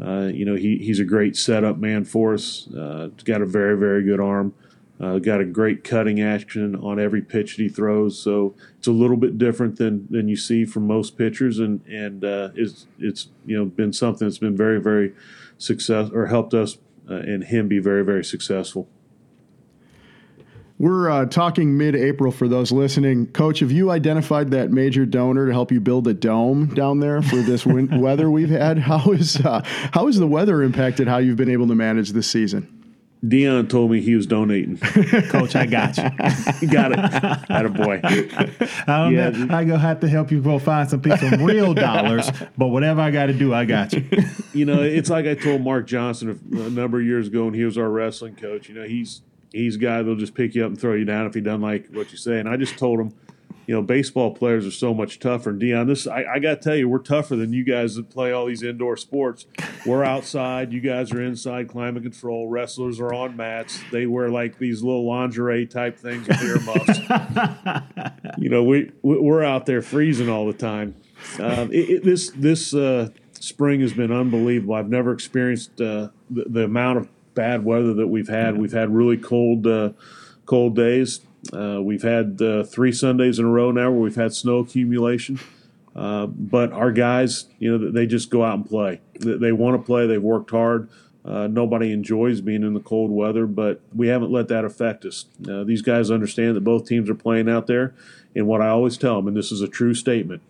Uh, 0.00 0.30
you 0.32 0.44
know, 0.44 0.56
he, 0.56 0.78
he's 0.78 0.98
a 0.98 1.04
great 1.04 1.36
setup 1.36 1.78
man 1.78 2.04
for 2.04 2.34
us. 2.34 2.68
Uh, 2.74 3.10
got 3.24 3.42
a 3.42 3.46
very, 3.46 3.76
very 3.76 4.02
good 4.02 4.18
arm. 4.18 4.54
Uh, 5.00 5.18
got 5.18 5.40
a 5.40 5.44
great 5.44 5.84
cutting 5.84 6.20
action 6.20 6.74
on 6.74 6.98
every 6.98 7.22
pitch 7.22 7.56
that 7.56 7.62
he 7.62 7.68
throws. 7.68 8.18
So 8.18 8.54
it's 8.78 8.88
a 8.88 8.92
little 8.92 9.16
bit 9.16 9.38
different 9.38 9.76
than, 9.76 10.08
than 10.10 10.26
you 10.26 10.36
see 10.36 10.64
from 10.64 10.88
most 10.88 11.16
pitchers, 11.16 11.60
and 11.60 11.84
and 11.86 12.24
uh, 12.24 12.50
it's 12.56 12.86
it's 12.98 13.28
you 13.46 13.56
know 13.56 13.66
been 13.66 13.92
something 13.92 14.26
that's 14.26 14.38
been 14.38 14.56
very, 14.56 14.80
very 14.80 15.14
success 15.58 16.10
or 16.12 16.26
helped 16.26 16.54
us 16.54 16.78
and 17.06 17.44
him 17.44 17.68
be 17.68 17.78
very, 17.78 18.04
very 18.04 18.24
successful. 18.24 18.88
We're 20.82 21.08
uh, 21.08 21.26
talking 21.26 21.78
mid-April 21.78 22.32
for 22.32 22.48
those 22.48 22.72
listening. 22.72 23.28
Coach, 23.28 23.60
have 23.60 23.70
you 23.70 23.92
identified 23.92 24.50
that 24.50 24.72
major 24.72 25.06
donor 25.06 25.46
to 25.46 25.52
help 25.52 25.70
you 25.70 25.80
build 25.80 26.08
a 26.08 26.12
dome 26.12 26.74
down 26.74 26.98
there 26.98 27.22
for 27.22 27.36
this 27.36 27.64
win- 27.64 28.00
weather 28.00 28.28
we've 28.28 28.50
had? 28.50 28.78
How 28.80 29.12
is 29.12 29.36
uh, 29.36 29.60
how 29.64 30.06
has 30.06 30.18
the 30.18 30.26
weather 30.26 30.60
impacted 30.60 31.06
how 31.06 31.18
you've 31.18 31.36
been 31.36 31.50
able 31.52 31.68
to 31.68 31.76
manage 31.76 32.10
this 32.10 32.28
season? 32.28 32.80
Deon 33.24 33.70
told 33.70 33.92
me 33.92 34.00
he 34.00 34.16
was 34.16 34.26
donating. 34.26 34.76
Coach, 35.28 35.54
I 35.54 35.66
got 35.66 35.96
you. 35.98 36.02
got 36.68 36.90
it. 36.90 36.98
Had 37.48 37.64
a 37.66 37.68
boy. 37.68 38.00
I 38.02 39.04
don't 39.04 39.12
Yeah. 39.14 39.30
know. 39.30 39.54
I 39.56 39.62
gonna 39.62 39.78
have 39.78 40.00
to 40.00 40.08
help 40.08 40.32
you 40.32 40.40
go 40.42 40.58
find 40.58 40.90
some 40.90 41.00
people, 41.00 41.18
some 41.30 41.44
real 41.44 41.74
dollars. 41.74 42.28
But 42.58 42.66
whatever 42.70 43.00
I 43.02 43.12
got 43.12 43.26
to 43.26 43.32
do, 43.34 43.54
I 43.54 43.66
got 43.66 43.92
you. 43.92 44.04
you 44.52 44.64
know, 44.64 44.82
it's 44.82 45.08
like 45.10 45.26
I 45.26 45.34
told 45.34 45.62
Mark 45.62 45.86
Johnson 45.86 46.30
a, 46.52 46.62
a 46.62 46.70
number 46.70 46.98
of 46.98 47.06
years 47.06 47.28
ago, 47.28 47.46
and 47.46 47.54
he 47.54 47.64
was 47.64 47.78
our 47.78 47.88
wrestling 47.88 48.34
coach. 48.34 48.68
You 48.68 48.74
know, 48.74 48.82
he's 48.88 49.20
he's 49.52 49.76
a 49.76 49.78
guy 49.78 49.98
that'll 49.98 50.16
just 50.16 50.34
pick 50.34 50.54
you 50.54 50.64
up 50.64 50.68
and 50.70 50.80
throw 50.80 50.94
you 50.94 51.04
down 51.04 51.26
if 51.26 51.34
he 51.34 51.40
doesn't 51.40 51.60
like 51.62 51.88
what 51.92 52.10
you 52.12 52.18
say. 52.18 52.38
And 52.38 52.48
I 52.48 52.56
just 52.56 52.78
told 52.78 53.00
him, 53.00 53.14
you 53.66 53.74
know, 53.74 53.82
baseball 53.82 54.34
players 54.34 54.66
are 54.66 54.72
so 54.72 54.92
much 54.92 55.20
tougher. 55.20 55.50
And 55.50 55.62
Deon, 55.62 55.86
this 55.86 56.06
I, 56.08 56.24
I 56.24 56.38
got 56.40 56.56
to 56.56 56.60
tell 56.60 56.74
you, 56.76 56.88
we're 56.88 56.98
tougher 56.98 57.36
than 57.36 57.52
you 57.52 57.62
guys 57.62 57.94
that 57.94 58.10
play 58.10 58.32
all 58.32 58.46
these 58.46 58.62
indoor 58.64 58.96
sports. 58.96 59.46
We're 59.86 60.02
outside, 60.04 60.72
you 60.72 60.80
guys 60.80 61.12
are 61.12 61.22
inside, 61.22 61.68
climate 61.68 62.02
control. 62.02 62.48
Wrestlers 62.48 62.98
are 62.98 63.14
on 63.14 63.36
mats. 63.36 63.80
They 63.92 64.06
wear 64.06 64.28
like 64.30 64.58
these 64.58 64.82
little 64.82 65.06
lingerie 65.06 65.66
type 65.66 65.96
things 65.96 66.26
with 66.26 66.42
earmuffs. 66.42 66.98
you 68.38 68.48
know, 68.48 68.64
we 68.64 68.90
we- 69.02 69.18
we're 69.20 69.44
out 69.44 69.66
there 69.66 69.82
freezing 69.82 70.28
all 70.28 70.46
the 70.46 70.52
time. 70.52 70.96
Um, 71.38 71.72
it, 71.72 71.88
it, 71.90 72.04
this 72.04 72.30
this 72.30 72.74
uh, 72.74 73.10
spring 73.32 73.80
has 73.80 73.92
been 73.92 74.10
unbelievable. 74.10 74.74
I've 74.74 74.88
never 74.90 75.12
experienced 75.12 75.80
uh, 75.80 76.08
the, 76.30 76.44
the 76.48 76.64
amount 76.64 76.98
of 76.98 77.08
bad 77.34 77.64
weather 77.64 77.94
that 77.94 78.08
we've 78.08 78.28
had. 78.28 78.58
We've 78.58 78.72
had 78.72 78.94
really 78.94 79.16
cold 79.16 79.66
uh, 79.66 79.90
cold 80.46 80.76
days. 80.76 81.20
Uh, 81.52 81.80
we've 81.82 82.02
had 82.02 82.40
uh, 82.40 82.64
three 82.64 82.92
Sundays 82.92 83.38
in 83.38 83.44
a 83.44 83.50
row 83.50 83.70
now 83.72 83.90
where 83.90 84.00
we've 84.00 84.16
had 84.16 84.32
snow 84.32 84.58
accumulation. 84.58 85.40
Uh, 85.94 86.26
but 86.26 86.72
our 86.72 86.92
guys, 86.92 87.46
you 87.58 87.76
know, 87.76 87.90
they 87.90 88.06
just 88.06 88.30
go 88.30 88.44
out 88.44 88.54
and 88.54 88.66
play. 88.66 89.00
They, 89.20 89.36
they 89.36 89.52
want 89.52 89.80
to 89.80 89.84
play. 89.84 90.06
They've 90.06 90.22
worked 90.22 90.50
hard. 90.50 90.88
Uh, 91.24 91.46
nobody 91.46 91.92
enjoys 91.92 92.40
being 92.40 92.62
in 92.62 92.74
the 92.74 92.80
cold 92.80 93.10
weather, 93.10 93.46
but 93.46 93.80
we 93.94 94.08
haven't 94.08 94.32
let 94.32 94.48
that 94.48 94.64
affect 94.64 95.04
us. 95.04 95.26
Uh, 95.48 95.62
these 95.62 95.82
guys 95.82 96.10
understand 96.10 96.56
that 96.56 96.64
both 96.64 96.86
teams 96.86 97.08
are 97.08 97.14
playing 97.14 97.48
out 97.48 97.68
there, 97.68 97.94
and 98.34 98.46
what 98.46 98.60
I 98.60 98.68
always 98.68 98.96
tell 98.96 99.16
them, 99.16 99.28
and 99.28 99.36
this 99.36 99.52
is 99.52 99.60
a 99.60 99.68
true 99.68 99.94
statement: 99.94 100.42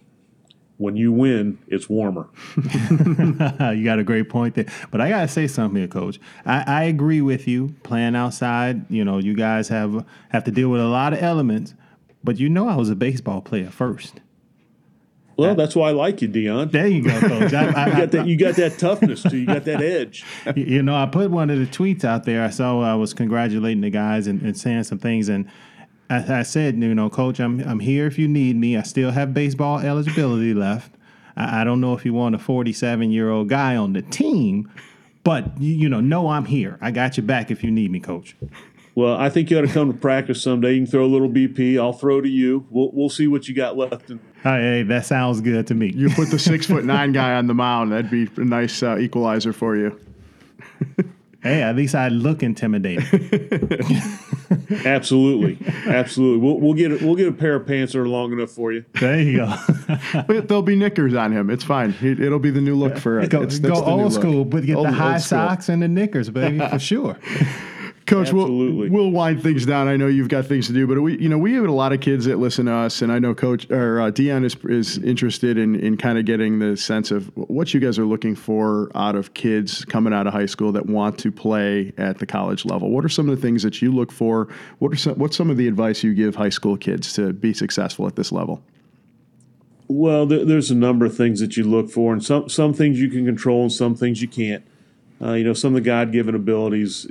when 0.82 0.96
you 0.96 1.12
win, 1.12 1.58
it's 1.68 1.88
warmer. 1.88 2.28
you 2.56 3.84
got 3.84 3.98
a 3.98 4.04
great 4.04 4.28
point 4.28 4.54
there. 4.56 4.66
But 4.90 5.00
I 5.00 5.08
gotta 5.08 5.28
say 5.28 5.46
something 5.46 5.78
here, 5.78 5.88
Coach. 5.88 6.18
I, 6.44 6.64
I 6.66 6.84
agree 6.84 7.20
with 7.20 7.46
you. 7.48 7.74
Playing 7.82 8.16
outside, 8.16 8.90
you 8.90 9.04
know, 9.04 9.18
you 9.18 9.34
guys 9.34 9.68
have 9.68 10.04
have 10.30 10.44
to 10.44 10.50
deal 10.50 10.68
with 10.68 10.80
a 10.80 10.86
lot 10.88 11.12
of 11.12 11.22
elements. 11.22 11.74
But 12.24 12.38
you 12.38 12.48
know, 12.48 12.68
I 12.68 12.76
was 12.76 12.90
a 12.90 12.94
baseball 12.96 13.40
player 13.40 13.70
first. 13.70 14.20
Well, 15.36 15.54
that's 15.54 15.74
why 15.74 15.88
I 15.88 15.92
like 15.92 16.20
you, 16.22 16.28
Deon. 16.28 16.70
There 16.72 16.86
you 16.86 17.02
go, 17.02 17.18
Coach. 17.20 17.52
I, 17.54 17.64
I, 17.72 17.86
You 17.86 17.94
got 17.96 18.10
that. 18.12 18.26
You 18.26 18.36
got 18.36 18.54
that 18.56 18.78
toughness 18.78 19.22
too. 19.22 19.38
You 19.38 19.46
got 19.46 19.64
that 19.64 19.80
edge. 19.80 20.24
You- 20.56 20.64
you 20.64 20.82
know, 20.82 20.94
I 20.94 21.06
put 21.06 21.30
one 21.30 21.48
of 21.50 21.58
the 21.58 21.66
tweets 21.66 22.04
out 22.04 22.24
there. 22.24 22.44
I 22.44 22.50
saw 22.50 22.80
I 22.82 22.94
was 22.94 23.14
congratulating 23.14 23.80
the 23.80 23.90
guys 23.90 24.26
and, 24.26 24.42
and 24.42 24.56
saying 24.56 24.84
some 24.84 24.98
things, 24.98 25.28
and 25.28 25.48
I, 26.12 26.40
I 26.40 26.42
said, 26.42 26.76
you 26.76 26.94
know, 26.94 27.08
Coach, 27.08 27.40
I'm 27.40 27.60
I'm 27.60 27.80
here 27.80 28.06
if 28.06 28.18
you 28.18 28.28
need 28.28 28.56
me. 28.56 28.76
I 28.76 28.82
still 28.82 29.10
have 29.10 29.32
baseball 29.32 29.78
eligibility 29.78 30.54
left. 30.68 30.92
I, 31.36 31.62
I 31.62 31.64
don't 31.64 31.80
know 31.80 31.94
if 31.94 32.04
you 32.04 32.12
want 32.12 32.34
a 32.34 32.38
47 32.38 33.10
year 33.10 33.30
old 33.30 33.48
guy 33.48 33.76
on 33.76 33.92
the 33.92 34.02
team, 34.02 34.70
but 35.24 35.58
you, 35.60 35.74
you 35.74 35.88
know, 35.88 36.00
no, 36.00 36.28
I'm 36.28 36.44
here. 36.44 36.78
I 36.80 36.90
got 36.90 37.16
your 37.16 37.24
back 37.24 37.50
if 37.50 37.64
you 37.64 37.70
need 37.70 37.90
me, 37.90 38.00
Coach. 38.00 38.36
Well, 38.94 39.16
I 39.16 39.30
think 39.30 39.50
you 39.50 39.58
ought 39.58 39.62
to 39.62 39.72
come 39.72 39.90
to 39.90 39.98
practice 39.98 40.42
someday. 40.42 40.74
You 40.74 40.82
can 40.82 40.86
throw 40.86 41.06
a 41.06 41.06
little 41.06 41.30
BP. 41.30 41.80
I'll 41.80 41.94
throw 41.94 42.20
to 42.20 42.28
you. 42.28 42.66
We'll 42.68 42.90
we'll 42.92 43.08
see 43.08 43.26
what 43.26 43.48
you 43.48 43.54
got 43.54 43.76
left. 43.76 44.10
In, 44.10 44.20
Hey, 44.42 44.60
hey, 44.60 44.82
that 44.82 45.06
sounds 45.06 45.40
good 45.40 45.66
to 45.68 45.74
me. 45.74 45.92
You 45.94 46.10
put 46.10 46.28
the 46.28 46.38
six 46.50 46.66
foot 46.66 46.84
nine 46.84 47.12
guy 47.12 47.34
on 47.34 47.46
the 47.46 47.54
mound. 47.54 47.92
That'd 47.92 48.10
be 48.10 48.28
a 48.36 48.44
nice 48.44 48.82
uh, 48.82 48.98
equalizer 48.98 49.52
for 49.52 49.76
you. 49.76 49.98
Hey, 51.42 51.62
at 51.62 51.74
least 51.74 51.94
I 51.96 52.08
look 52.08 52.42
intimidating. 52.42 53.04
absolutely, 54.84 55.58
absolutely. 55.86 56.38
We'll 56.38 56.60
we'll 56.60 56.74
get 56.74 56.92
a, 56.92 57.04
we'll 57.04 57.16
get 57.16 57.28
a 57.28 57.32
pair 57.32 57.56
of 57.56 57.66
pants 57.66 57.92
that 57.94 58.00
are 58.00 58.08
long 58.08 58.32
enough 58.32 58.50
for 58.50 58.72
you. 58.72 58.84
there 59.00 59.20
you 59.20 59.36
go. 59.38 59.54
But 60.26 60.48
There'll 60.48 60.62
be 60.62 60.76
knickers 60.76 61.14
on 61.14 61.32
him. 61.32 61.50
It's 61.50 61.64
fine. 61.64 61.92
He, 61.92 62.12
it'll 62.12 62.38
be 62.38 62.50
the 62.50 62.60
new 62.60 62.74
look 62.76 62.96
for 62.98 63.20
it. 63.20 63.30
go 63.30 63.42
It's- 63.42 63.58
go 63.58 63.68
that's 63.68 63.80
the 63.80 63.86
old 63.86 64.02
look. 64.02 64.12
school, 64.12 64.44
but 64.44 64.64
get 64.64 64.76
Old- 64.76 64.86
the 64.86 64.92
high 64.92 65.18
socks 65.18 65.68
and 65.68 65.82
the 65.82 65.88
knickers, 65.88 66.30
baby, 66.30 66.58
for 66.60 66.78
sure. 66.90 67.16
Coach, 68.12 68.28
Absolutely. 68.28 68.90
we'll, 68.90 69.04
we'll 69.04 69.10
wind 69.10 69.42
things 69.42 69.64
down. 69.64 69.88
I 69.88 69.96
know 69.96 70.06
you've 70.06 70.28
got 70.28 70.44
things 70.44 70.66
to 70.66 70.74
do, 70.74 70.86
but 70.86 71.00
we, 71.00 71.18
you 71.18 71.30
know, 71.30 71.38
we 71.38 71.54
have 71.54 71.64
a 71.64 71.72
lot 71.72 71.94
of 71.94 72.02
kids 72.02 72.26
that 72.26 72.38
listen 72.38 72.66
to 72.66 72.74
us, 72.74 73.00
and 73.00 73.10
I 73.10 73.18
know 73.18 73.34
Coach 73.34 73.70
or 73.70 74.02
uh, 74.02 74.10
Dion 74.10 74.44
is 74.44 74.54
is 74.64 74.98
interested 74.98 75.56
in 75.56 75.76
in 75.76 75.96
kind 75.96 76.18
of 76.18 76.26
getting 76.26 76.58
the 76.58 76.76
sense 76.76 77.10
of 77.10 77.30
what 77.34 77.72
you 77.72 77.80
guys 77.80 77.98
are 77.98 78.04
looking 78.04 78.34
for 78.34 78.90
out 78.94 79.14
of 79.14 79.32
kids 79.32 79.86
coming 79.86 80.12
out 80.12 80.26
of 80.26 80.34
high 80.34 80.44
school 80.44 80.72
that 80.72 80.84
want 80.84 81.18
to 81.20 81.32
play 81.32 81.94
at 81.96 82.18
the 82.18 82.26
college 82.26 82.66
level. 82.66 82.90
What 82.90 83.02
are 83.02 83.08
some 83.08 83.30
of 83.30 83.36
the 83.36 83.40
things 83.40 83.62
that 83.62 83.80
you 83.80 83.90
look 83.90 84.12
for? 84.12 84.48
What 84.78 84.92
are 84.92 84.96
some, 84.96 85.14
what's 85.14 85.34
some 85.34 85.48
of 85.48 85.56
the 85.56 85.66
advice 85.66 86.02
you 86.02 86.12
give 86.12 86.34
high 86.34 86.50
school 86.50 86.76
kids 86.76 87.14
to 87.14 87.32
be 87.32 87.54
successful 87.54 88.06
at 88.06 88.16
this 88.16 88.30
level? 88.30 88.62
Well, 89.88 90.26
there, 90.26 90.44
there's 90.44 90.70
a 90.70 90.74
number 90.74 91.06
of 91.06 91.16
things 91.16 91.40
that 91.40 91.56
you 91.56 91.64
look 91.64 91.88
for, 91.88 92.12
and 92.12 92.22
some 92.22 92.50
some 92.50 92.74
things 92.74 93.00
you 93.00 93.08
can 93.08 93.24
control, 93.24 93.62
and 93.62 93.72
some 93.72 93.94
things 93.94 94.20
you 94.20 94.28
can't. 94.28 94.66
Uh, 95.18 95.32
you 95.32 95.44
know, 95.44 95.54
some 95.54 95.68
of 95.68 95.82
the 95.82 95.86
God-given 95.88 96.34
abilities, 96.34 97.06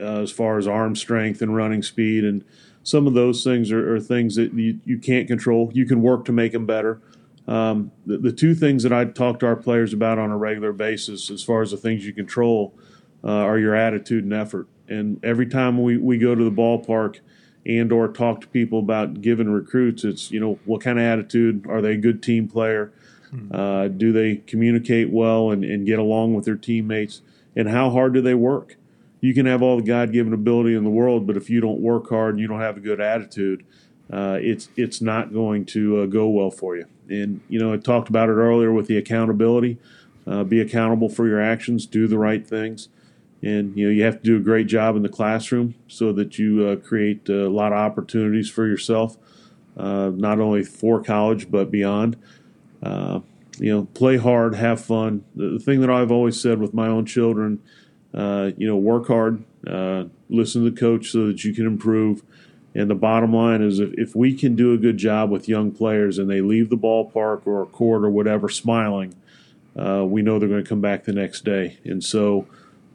uh, 0.00 0.22
as 0.22 0.30
far 0.30 0.58
as 0.58 0.66
arm 0.66 0.96
strength 0.96 1.42
and 1.42 1.54
running 1.54 1.82
speed, 1.82 2.24
and 2.24 2.44
some 2.82 3.06
of 3.06 3.14
those 3.14 3.44
things 3.44 3.70
are, 3.70 3.96
are 3.96 4.00
things 4.00 4.36
that 4.36 4.54
you, 4.54 4.80
you 4.84 4.98
can't 4.98 5.28
control. 5.28 5.70
You 5.74 5.86
can 5.86 6.00
work 6.00 6.24
to 6.26 6.32
make 6.32 6.52
them 6.52 6.66
better. 6.66 7.00
Um, 7.46 7.92
the, 8.06 8.18
the 8.18 8.32
two 8.32 8.54
things 8.54 8.82
that 8.82 8.92
I 8.92 9.04
talk 9.06 9.40
to 9.40 9.46
our 9.46 9.56
players 9.56 9.92
about 9.92 10.18
on 10.18 10.30
a 10.30 10.36
regular 10.36 10.72
basis, 10.72 11.30
as 11.30 11.42
far 11.42 11.62
as 11.62 11.70
the 11.70 11.76
things 11.76 12.06
you 12.06 12.12
control, 12.12 12.74
uh, 13.24 13.30
are 13.30 13.58
your 13.58 13.74
attitude 13.74 14.24
and 14.24 14.32
effort. 14.32 14.68
And 14.88 15.22
every 15.24 15.46
time 15.46 15.82
we, 15.82 15.96
we 15.96 16.18
go 16.18 16.34
to 16.34 16.44
the 16.44 16.50
ballpark 16.50 17.20
and 17.66 17.92
or 17.92 18.08
talk 18.08 18.40
to 18.40 18.48
people 18.48 18.78
about 18.78 19.20
giving 19.20 19.50
recruits, 19.50 20.04
it's 20.04 20.30
you 20.30 20.40
know 20.40 20.58
what 20.64 20.80
kind 20.80 20.98
of 20.98 21.04
attitude 21.04 21.66
are 21.68 21.82
they 21.82 21.92
a 21.92 21.96
good 21.96 22.22
team 22.22 22.48
player? 22.48 22.92
Uh, 23.52 23.88
do 23.88 24.10
they 24.10 24.36
communicate 24.36 25.10
well 25.10 25.50
and, 25.50 25.62
and 25.62 25.84
get 25.84 25.98
along 25.98 26.34
with 26.34 26.46
their 26.46 26.56
teammates? 26.56 27.20
And 27.54 27.68
how 27.68 27.90
hard 27.90 28.14
do 28.14 28.22
they 28.22 28.34
work? 28.34 28.76
You 29.20 29.34
can 29.34 29.46
have 29.46 29.62
all 29.62 29.76
the 29.76 29.82
God 29.82 30.12
given 30.12 30.32
ability 30.32 30.74
in 30.74 30.84
the 30.84 30.90
world, 30.90 31.26
but 31.26 31.36
if 31.36 31.50
you 31.50 31.60
don't 31.60 31.80
work 31.80 32.08
hard 32.08 32.34
and 32.34 32.40
you 32.40 32.46
don't 32.46 32.60
have 32.60 32.76
a 32.76 32.80
good 32.80 33.00
attitude, 33.00 33.64
uh, 34.12 34.38
it's 34.40 34.68
it's 34.76 35.00
not 35.00 35.32
going 35.32 35.64
to 35.66 36.02
uh, 36.02 36.06
go 36.06 36.28
well 36.28 36.50
for 36.50 36.76
you. 36.76 36.86
And 37.08 37.40
you 37.48 37.58
know, 37.58 37.72
I 37.72 37.76
talked 37.76 38.08
about 38.08 38.28
it 38.28 38.32
earlier 38.32 38.72
with 38.72 38.86
the 38.86 38.96
accountability. 38.96 39.78
Uh, 40.26 40.44
be 40.44 40.60
accountable 40.60 41.08
for 41.08 41.26
your 41.26 41.40
actions. 41.40 41.86
Do 41.86 42.06
the 42.06 42.18
right 42.18 42.46
things, 42.46 42.88
and 43.42 43.76
you 43.76 43.86
know 43.86 43.92
you 43.92 44.04
have 44.04 44.18
to 44.18 44.22
do 44.22 44.36
a 44.36 44.40
great 44.40 44.66
job 44.66 44.94
in 44.94 45.02
the 45.02 45.08
classroom 45.08 45.74
so 45.88 46.12
that 46.12 46.38
you 46.38 46.66
uh, 46.66 46.76
create 46.76 47.28
a 47.28 47.48
lot 47.48 47.72
of 47.72 47.78
opportunities 47.78 48.48
for 48.50 48.66
yourself, 48.66 49.16
uh, 49.76 50.10
not 50.14 50.38
only 50.38 50.62
for 50.62 51.02
college 51.02 51.50
but 51.50 51.70
beyond. 51.70 52.16
Uh, 52.82 53.20
you 53.58 53.74
know, 53.74 53.88
play 53.94 54.16
hard, 54.16 54.54
have 54.54 54.80
fun. 54.80 55.24
The, 55.34 55.50
the, 55.50 55.58
thing 55.58 55.80
that 55.80 55.90
I've 55.90 56.12
always 56.12 56.40
said 56.40 56.60
with 56.60 56.72
my 56.72 56.86
own 56.86 57.06
children, 57.06 57.60
uh, 58.14 58.50
you 58.56 58.66
know, 58.66 58.76
work 58.76 59.06
hard, 59.08 59.44
uh, 59.66 60.04
listen 60.28 60.64
to 60.64 60.70
the 60.70 60.78
coach 60.78 61.10
so 61.10 61.26
that 61.26 61.44
you 61.44 61.54
can 61.54 61.66
improve. 61.66 62.22
And 62.74 62.88
the 62.88 62.94
bottom 62.94 63.34
line 63.34 63.62
is 63.62 63.80
if, 63.80 63.92
if 63.94 64.16
we 64.16 64.34
can 64.34 64.54
do 64.54 64.72
a 64.72 64.78
good 64.78 64.98
job 64.98 65.30
with 65.30 65.48
young 65.48 65.72
players 65.72 66.18
and 66.18 66.30
they 66.30 66.40
leave 66.40 66.70
the 66.70 66.76
ballpark 66.76 67.46
or 67.46 67.62
a 67.62 67.66
court 67.66 68.04
or 68.04 68.10
whatever 68.10 68.48
smiling, 68.48 69.14
uh, 69.76 70.04
we 70.04 70.22
know 70.22 70.38
they're 70.38 70.48
going 70.48 70.62
to 70.62 70.68
come 70.68 70.80
back 70.80 71.04
the 71.04 71.12
next 71.12 71.44
day. 71.44 71.78
And 71.84 72.02
so 72.02 72.46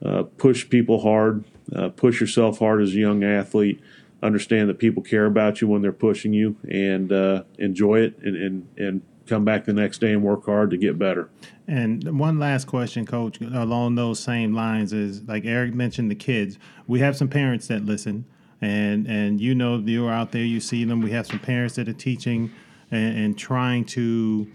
uh, 0.03 0.23
push 0.37 0.69
people 0.69 1.01
hard, 1.01 1.43
uh, 1.75 1.89
push 1.89 2.19
yourself 2.21 2.59
hard 2.59 2.81
as 2.81 2.89
a 2.93 2.97
young 2.97 3.23
athlete. 3.23 3.81
Understand 4.21 4.69
that 4.69 4.79
people 4.79 5.03
care 5.03 5.25
about 5.25 5.59
you 5.59 5.67
when 5.67 5.81
they're 5.81 5.91
pushing 5.91 6.33
you 6.33 6.55
and 6.69 7.11
enjoy 7.57 7.99
it 7.99 8.17
and, 8.19 8.37
and, 8.37 8.67
and 8.77 9.01
come 9.27 9.45
back 9.45 9.65
the 9.65 9.73
next 9.73 9.99
day 9.99 10.11
and 10.11 10.23
work 10.23 10.45
hard 10.45 10.69
to 10.71 10.77
get 10.77 10.97
better. 10.97 11.29
And 11.67 12.19
one 12.19 12.39
last 12.39 12.67
question, 12.67 13.05
Coach, 13.05 13.39
along 13.41 13.95
those 13.95 14.19
same 14.19 14.53
lines 14.53 14.93
is 14.93 15.23
like 15.23 15.45
Eric 15.45 15.73
mentioned 15.73 16.11
the 16.11 16.15
kids. 16.15 16.57
We 16.87 16.99
have 16.99 17.15
some 17.15 17.29
parents 17.29 17.67
that 17.67 17.85
listen, 17.85 18.25
and 18.61 19.07
and 19.07 19.39
you 19.39 19.55
know 19.55 19.77
you're 19.77 20.11
out 20.11 20.31
there, 20.31 20.43
you 20.43 20.59
see 20.59 20.83
them. 20.83 21.01
We 21.01 21.11
have 21.11 21.27
some 21.27 21.39
parents 21.39 21.75
that 21.75 21.87
are 21.87 21.93
teaching 21.93 22.51
and, 22.91 23.17
and 23.17 23.37
trying 23.37 23.85
to 23.85 24.47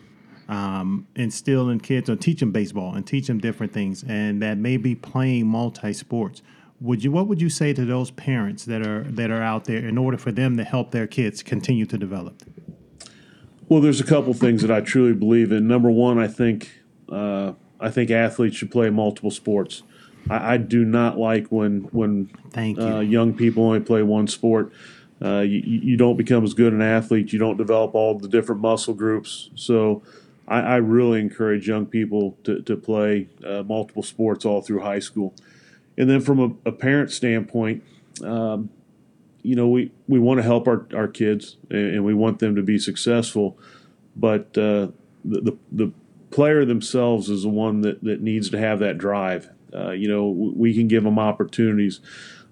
um, 0.48 1.06
instill 1.16 1.70
in 1.70 1.80
kids 1.80 2.08
or 2.08 2.16
teach 2.16 2.40
them 2.40 2.52
baseball 2.52 2.94
and 2.94 3.06
teach 3.06 3.26
them 3.26 3.38
different 3.38 3.72
things, 3.72 4.04
and 4.06 4.42
that 4.42 4.58
may 4.58 4.76
be 4.76 4.94
playing 4.94 5.46
multi 5.46 5.92
sports. 5.92 6.42
Would 6.80 7.02
you 7.02 7.10
what 7.10 7.26
would 7.26 7.40
you 7.40 7.50
say 7.50 7.72
to 7.72 7.84
those 7.84 8.10
parents 8.10 8.64
that 8.66 8.86
are 8.86 9.04
that 9.04 9.30
are 9.30 9.42
out 9.42 9.64
there 9.64 9.78
in 9.78 9.96
order 9.96 10.18
for 10.18 10.30
them 10.30 10.56
to 10.58 10.64
help 10.64 10.90
their 10.90 11.06
kids 11.06 11.42
continue 11.42 11.86
to 11.86 11.98
develop? 11.98 12.42
Well, 13.68 13.80
there's 13.80 14.00
a 14.00 14.04
couple 14.04 14.32
things 14.34 14.62
that 14.62 14.70
I 14.70 14.80
truly 14.80 15.12
believe 15.12 15.52
in. 15.52 15.68
Number 15.68 15.90
one, 15.90 16.18
I 16.18 16.26
think 16.26 16.70
uh, 17.10 17.52
I 17.80 17.90
think 17.90 18.10
athletes 18.10 18.56
should 18.56 18.70
play 18.70 18.90
multiple 18.90 19.30
sports. 19.30 19.82
I, 20.30 20.54
I 20.54 20.56
do 20.56 20.84
not 20.84 21.18
like 21.18 21.48
when 21.48 21.82
when 21.92 22.30
Thank 22.50 22.78
you. 22.78 22.84
uh, 22.84 23.00
young 23.00 23.34
people 23.34 23.64
only 23.64 23.80
play 23.80 24.02
one 24.02 24.26
sport. 24.26 24.72
Uh, 25.20 25.40
you, 25.40 25.60
you 25.64 25.96
don't 25.96 26.16
become 26.16 26.44
as 26.44 26.54
good 26.54 26.72
an 26.72 26.80
athlete. 26.80 27.32
You 27.32 27.38
don't 27.38 27.56
develop 27.56 27.94
all 27.94 28.18
the 28.18 28.28
different 28.28 28.60
muscle 28.60 28.94
groups. 28.94 29.50
So 29.56 30.02
I, 30.46 30.60
I 30.60 30.76
really 30.76 31.20
encourage 31.20 31.66
young 31.66 31.86
people 31.86 32.36
to, 32.44 32.62
to 32.62 32.76
play 32.76 33.28
uh, 33.44 33.64
multiple 33.64 34.04
sports 34.04 34.44
all 34.44 34.62
through 34.62 34.80
high 34.80 35.00
school. 35.00 35.34
And 35.96 36.08
then 36.08 36.20
from 36.20 36.38
a, 36.38 36.68
a 36.68 36.72
parent 36.72 37.10
standpoint, 37.10 37.82
um, 38.22 38.70
you 39.48 39.56
know, 39.56 39.66
we, 39.66 39.90
we 40.06 40.18
want 40.18 40.36
to 40.36 40.42
help 40.42 40.68
our, 40.68 40.86
our 40.94 41.08
kids 41.08 41.56
and, 41.70 41.94
and 41.94 42.04
we 42.04 42.12
want 42.12 42.38
them 42.38 42.54
to 42.54 42.62
be 42.62 42.78
successful, 42.78 43.58
but 44.14 44.46
uh, 44.58 44.88
the, 45.24 45.40
the, 45.40 45.58
the 45.72 45.92
player 46.30 46.66
themselves 46.66 47.30
is 47.30 47.44
the 47.44 47.48
one 47.48 47.80
that, 47.80 48.04
that 48.04 48.20
needs 48.20 48.50
to 48.50 48.58
have 48.58 48.78
that 48.80 48.98
drive. 48.98 49.48
Uh, 49.74 49.92
you 49.92 50.06
know, 50.06 50.28
we 50.28 50.74
can 50.74 50.86
give 50.86 51.02
them 51.02 51.18
opportunities. 51.18 52.00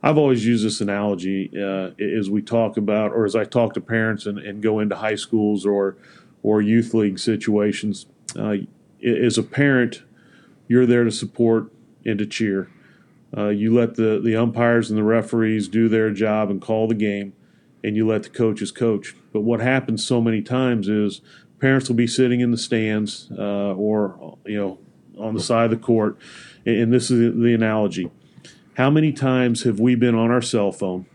I've 0.02 0.16
always 0.16 0.46
used 0.46 0.64
this 0.64 0.80
analogy 0.80 1.50
uh, 1.54 1.90
as 2.02 2.30
we 2.30 2.40
talk 2.40 2.78
about, 2.78 3.12
or 3.12 3.26
as 3.26 3.36
I 3.36 3.44
talk 3.44 3.74
to 3.74 3.80
parents 3.82 4.24
and, 4.24 4.38
and 4.38 4.62
go 4.62 4.80
into 4.80 4.96
high 4.96 5.16
schools 5.16 5.66
or 5.66 5.96
or 6.42 6.62
youth 6.62 6.94
league 6.94 7.18
situations. 7.18 8.06
Uh, 8.38 8.56
as 9.04 9.36
a 9.36 9.42
parent, 9.42 10.02
you're 10.68 10.86
there 10.86 11.04
to 11.04 11.10
support 11.10 11.72
and 12.04 12.18
to 12.18 12.26
cheer. 12.26 12.70
Uh, 13.36 13.48
you 13.48 13.74
let 13.74 13.96
the, 13.96 14.20
the 14.22 14.36
umpires 14.36 14.90
and 14.90 14.98
the 14.98 15.04
referees 15.04 15.68
do 15.68 15.88
their 15.88 16.10
job 16.10 16.50
and 16.50 16.60
call 16.60 16.86
the 16.86 16.94
game, 16.94 17.32
and 17.82 17.96
you 17.96 18.06
let 18.06 18.24
the 18.24 18.28
coaches 18.28 18.70
coach. 18.70 19.14
But 19.32 19.40
what 19.40 19.60
happens 19.60 20.04
so 20.04 20.20
many 20.20 20.42
times 20.42 20.88
is 20.88 21.20
parents 21.58 21.88
will 21.88 21.96
be 21.96 22.06
sitting 22.06 22.40
in 22.40 22.50
the 22.50 22.58
stands 22.58 23.28
uh, 23.36 23.74
or 23.74 24.38
you 24.44 24.58
know 24.58 24.78
on 25.18 25.34
the 25.34 25.40
side 25.40 25.64
of 25.64 25.70
the 25.70 25.84
court, 25.84 26.18
and 26.64 26.92
this 26.92 27.10
is 27.10 27.34
the 27.34 27.54
analogy. 27.54 28.10
How 28.74 28.90
many 28.90 29.12
times 29.12 29.62
have 29.62 29.80
we 29.80 29.94
been 29.94 30.14
on 30.14 30.30
our 30.30 30.42
cell 30.42 30.70
phone? 30.70 31.06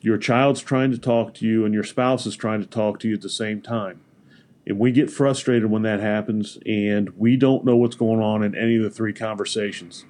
Your 0.00 0.16
child's 0.16 0.62
trying 0.62 0.92
to 0.92 0.98
talk 0.98 1.34
to 1.34 1.46
you, 1.46 1.64
and 1.64 1.74
your 1.74 1.84
spouse 1.84 2.26
is 2.26 2.36
trying 2.36 2.60
to 2.60 2.66
talk 2.66 3.00
to 3.00 3.08
you 3.08 3.14
at 3.14 3.22
the 3.22 3.28
same 3.28 3.60
time. 3.60 4.00
And 4.66 4.78
we 4.78 4.92
get 4.92 5.10
frustrated 5.10 5.70
when 5.70 5.82
that 5.82 6.00
happens, 6.00 6.58
and 6.64 7.10
we 7.18 7.36
don't 7.36 7.64
know 7.64 7.76
what's 7.76 7.96
going 7.96 8.20
on 8.20 8.42
in 8.42 8.54
any 8.54 8.76
of 8.76 8.82
the 8.82 8.90
three 8.90 9.12
conversations. 9.12 10.04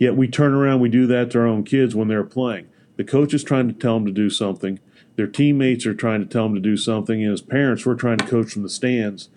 Yet 0.00 0.16
we 0.16 0.26
turn 0.26 0.54
around, 0.54 0.80
we 0.80 0.88
do 0.88 1.06
that 1.06 1.30
to 1.30 1.40
our 1.40 1.46
own 1.46 1.62
kids 1.62 1.94
when 1.94 2.08
they're 2.08 2.24
playing. 2.24 2.68
The 2.96 3.04
coach 3.04 3.34
is 3.34 3.44
trying 3.44 3.68
to 3.68 3.74
tell 3.74 3.94
them 3.94 4.06
to 4.06 4.12
do 4.12 4.30
something. 4.30 4.80
Their 5.16 5.26
teammates 5.26 5.84
are 5.84 5.94
trying 5.94 6.20
to 6.20 6.26
tell 6.26 6.44
them 6.44 6.54
to 6.54 6.60
do 6.60 6.78
something. 6.78 7.22
And 7.22 7.32
as 7.32 7.42
parents, 7.42 7.84
we're 7.84 7.94
trying 7.94 8.16
to 8.16 8.26
coach 8.26 8.50
from 8.50 8.62
the 8.62 8.70
stands. 8.70 9.28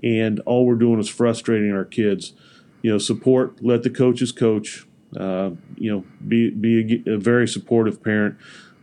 And 0.00 0.38
all 0.40 0.64
we're 0.64 0.76
doing 0.76 1.00
is 1.00 1.08
frustrating 1.08 1.72
our 1.72 1.84
kids. 1.84 2.34
You 2.82 2.92
know, 2.92 2.98
support, 2.98 3.62
let 3.64 3.82
the 3.82 3.90
coaches 3.90 4.30
coach. 4.30 4.86
Uh, 5.16 5.50
you 5.76 5.92
know, 5.92 6.04
be, 6.26 6.50
be 6.50 7.02
a, 7.06 7.14
a, 7.14 7.18
very 7.18 7.46
supportive 7.46 8.02
parent, 8.02 8.34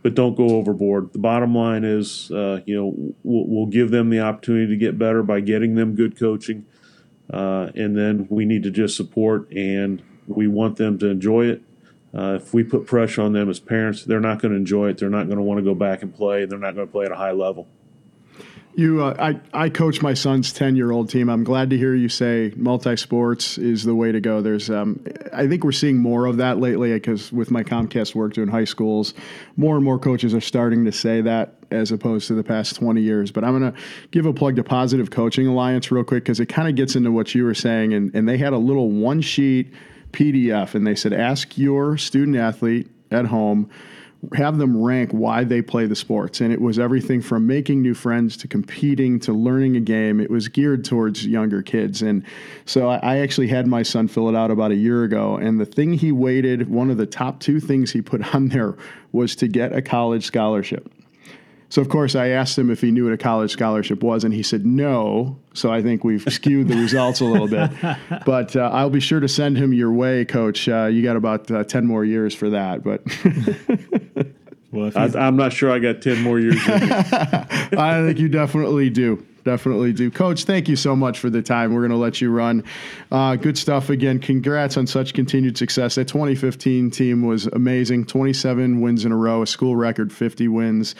but 0.02 0.14
don't 0.14 0.36
go 0.36 0.50
overboard. 0.50 1.12
The 1.12 1.18
bottom 1.18 1.56
line 1.56 1.82
is, 1.82 2.30
uh, 2.30 2.60
you 2.66 2.76
know, 2.76 3.14
we'll, 3.24 3.46
we'll, 3.48 3.66
give 3.66 3.90
them 3.90 4.10
the 4.10 4.20
opportunity 4.20 4.68
to 4.68 4.76
get 4.76 4.96
better 4.96 5.24
by 5.24 5.40
getting 5.40 5.74
them 5.74 5.96
good 5.96 6.16
coaching. 6.16 6.66
Uh, 7.32 7.70
and 7.74 7.96
then 7.96 8.28
we 8.30 8.44
need 8.44 8.62
to 8.62 8.70
just 8.70 8.96
support 8.96 9.50
and 9.50 10.04
we 10.26 10.48
want 10.48 10.76
them 10.76 10.98
to 10.98 11.08
enjoy 11.08 11.46
it. 11.46 11.62
Uh, 12.12 12.34
if 12.34 12.52
we 12.52 12.64
put 12.64 12.86
pressure 12.86 13.22
on 13.22 13.32
them 13.32 13.48
as 13.48 13.60
parents, 13.60 14.04
they're 14.04 14.20
not 14.20 14.40
going 14.40 14.50
to 14.50 14.56
enjoy 14.56 14.88
it. 14.88 14.98
They're 14.98 15.10
not 15.10 15.26
going 15.26 15.36
to 15.36 15.42
want 15.42 15.58
to 15.58 15.64
go 15.64 15.74
back 15.74 16.02
and 16.02 16.14
play. 16.14 16.44
They're 16.44 16.58
not 16.58 16.74
going 16.74 16.86
to 16.86 16.92
play 16.92 17.06
at 17.06 17.12
a 17.12 17.16
high 17.16 17.32
level. 17.32 17.68
You, 18.74 19.02
uh, 19.02 19.14
I, 19.18 19.64
I 19.64 19.68
coach 19.68 20.00
my 20.00 20.14
son's 20.14 20.52
ten-year-old 20.52 21.10
team. 21.10 21.28
I'm 21.28 21.42
glad 21.42 21.70
to 21.70 21.76
hear 21.76 21.94
you 21.94 22.08
say 22.08 22.52
multi-sports 22.56 23.58
is 23.58 23.84
the 23.84 23.94
way 23.94 24.12
to 24.12 24.20
go. 24.20 24.42
There's, 24.42 24.70
um, 24.70 25.04
I 25.32 25.48
think 25.48 25.64
we're 25.64 25.72
seeing 25.72 25.98
more 25.98 26.26
of 26.26 26.36
that 26.36 26.58
lately 26.58 26.92
because 26.92 27.32
with 27.32 27.50
my 27.50 27.64
Comcast 27.64 28.14
work 28.14 28.32
doing 28.32 28.48
high 28.48 28.64
schools, 28.64 29.12
more 29.56 29.74
and 29.74 29.84
more 29.84 29.98
coaches 29.98 30.34
are 30.34 30.40
starting 30.40 30.84
to 30.84 30.92
say 30.92 31.20
that 31.20 31.56
as 31.72 31.90
opposed 31.90 32.28
to 32.28 32.34
the 32.34 32.44
past 32.44 32.76
20 32.76 33.00
years. 33.00 33.32
But 33.32 33.44
I'm 33.44 33.58
going 33.58 33.72
to 33.72 33.78
give 34.12 34.24
a 34.24 34.32
plug 34.32 34.56
to 34.56 34.64
Positive 34.64 35.10
Coaching 35.10 35.46
Alliance 35.48 35.90
real 35.90 36.04
quick 36.04 36.24
because 36.24 36.40
it 36.40 36.46
kind 36.46 36.68
of 36.68 36.76
gets 36.76 36.94
into 36.94 37.10
what 37.10 37.34
you 37.34 37.44
were 37.44 37.54
saying, 37.54 37.92
and, 37.92 38.14
and 38.14 38.28
they 38.28 38.38
had 38.38 38.52
a 38.52 38.58
little 38.58 38.90
one-sheet 38.90 39.72
PDF, 40.12 40.74
and 40.74 40.86
they 40.86 40.94
said, 40.94 41.12
ask 41.12 41.56
your 41.56 41.96
student 41.96 42.36
athlete 42.36 42.88
at 43.10 43.26
home 43.26 43.70
have 44.34 44.58
them 44.58 44.82
rank 44.82 45.10
why 45.12 45.44
they 45.44 45.62
play 45.62 45.86
the 45.86 45.96
sports. 45.96 46.40
And 46.40 46.52
it 46.52 46.60
was 46.60 46.78
everything 46.78 47.22
from 47.22 47.46
making 47.46 47.80
new 47.80 47.94
friends 47.94 48.36
to 48.38 48.48
competing 48.48 49.18
to 49.20 49.32
learning 49.32 49.76
a 49.76 49.80
game. 49.80 50.20
It 50.20 50.30
was 50.30 50.48
geared 50.48 50.84
towards 50.84 51.26
younger 51.26 51.62
kids. 51.62 52.02
And 52.02 52.24
so 52.66 52.88
I, 52.88 53.18
actually 53.18 53.48
had 53.48 53.66
my 53.66 53.82
son 53.82 54.08
fill 54.08 54.28
it 54.28 54.34
out 54.34 54.50
about 54.50 54.72
a 54.72 54.76
year 54.76 55.04
ago. 55.04 55.36
And 55.36 55.58
the 55.58 55.66
thing 55.66 55.94
he 55.94 56.12
weighted, 56.12 56.68
one 56.68 56.90
of 56.90 56.98
the 56.98 57.06
top 57.06 57.40
two 57.40 57.60
things 57.60 57.92
he 57.92 58.02
put 58.02 58.34
on 58.34 58.48
there 58.48 58.76
was 59.12 59.34
to 59.36 59.48
get 59.48 59.74
a 59.74 59.80
college 59.80 60.26
scholarship. 60.26 60.92
So, 61.70 61.80
of 61.80 61.88
course, 61.88 62.16
I 62.16 62.28
asked 62.28 62.58
him 62.58 62.68
if 62.68 62.80
he 62.80 62.90
knew 62.90 63.04
what 63.04 63.12
a 63.12 63.16
college 63.16 63.52
scholarship 63.52 64.02
was, 64.02 64.24
and 64.24 64.34
he 64.34 64.42
said 64.42 64.66
no. 64.66 65.38
So, 65.54 65.72
I 65.72 65.82
think 65.82 66.02
we've 66.04 66.22
skewed 66.30 66.68
the 66.68 66.76
results 66.76 67.20
a 67.20 67.24
little 67.24 67.48
bit. 67.48 67.70
But 68.26 68.54
uh, 68.54 68.70
I'll 68.72 68.90
be 68.90 69.00
sure 69.00 69.20
to 69.20 69.28
send 69.28 69.56
him 69.56 69.72
your 69.72 69.92
way, 69.92 70.24
Coach. 70.24 70.68
Uh, 70.68 70.86
you 70.86 71.02
got 71.02 71.16
about 71.16 71.50
uh, 71.50 71.64
10 71.64 71.86
more 71.86 72.04
years 72.04 72.34
for 72.34 72.50
that. 72.50 72.82
But 72.82 73.02
well, 74.72 74.92
I, 74.94 75.26
am 75.26 75.36
not 75.36 75.52
sure 75.52 75.70
I 75.70 75.78
got 75.78 76.02
10 76.02 76.22
more 76.22 76.38
years. 76.38 76.58
I 76.66 78.04
think 78.04 78.18
you 78.18 78.28
definitely 78.28 78.90
do 78.90 79.24
definitely 79.44 79.92
do. 79.92 80.10
Coach, 80.10 80.44
thank 80.44 80.68
you 80.68 80.76
so 80.76 80.94
much 80.94 81.18
for 81.18 81.30
the 81.30 81.42
time. 81.42 81.72
We're 81.72 81.80
going 81.80 81.90
to 81.90 81.96
let 81.96 82.20
you 82.20 82.30
run. 82.30 82.64
Uh, 83.10 83.36
good 83.36 83.58
stuff 83.58 83.90
again. 83.90 84.18
Congrats 84.18 84.76
on 84.76 84.86
such 84.86 85.14
continued 85.14 85.56
success. 85.56 85.94
That 85.94 86.08
2015 86.08 86.90
team 86.90 87.22
was 87.22 87.46
amazing 87.46 88.06
27 88.06 88.80
wins 88.80 89.04
in 89.04 89.12
a 89.12 89.16
row, 89.16 89.42
a 89.42 89.46
school 89.46 89.76
record 89.76 90.12
50 90.12 90.48
wins. 90.48 90.94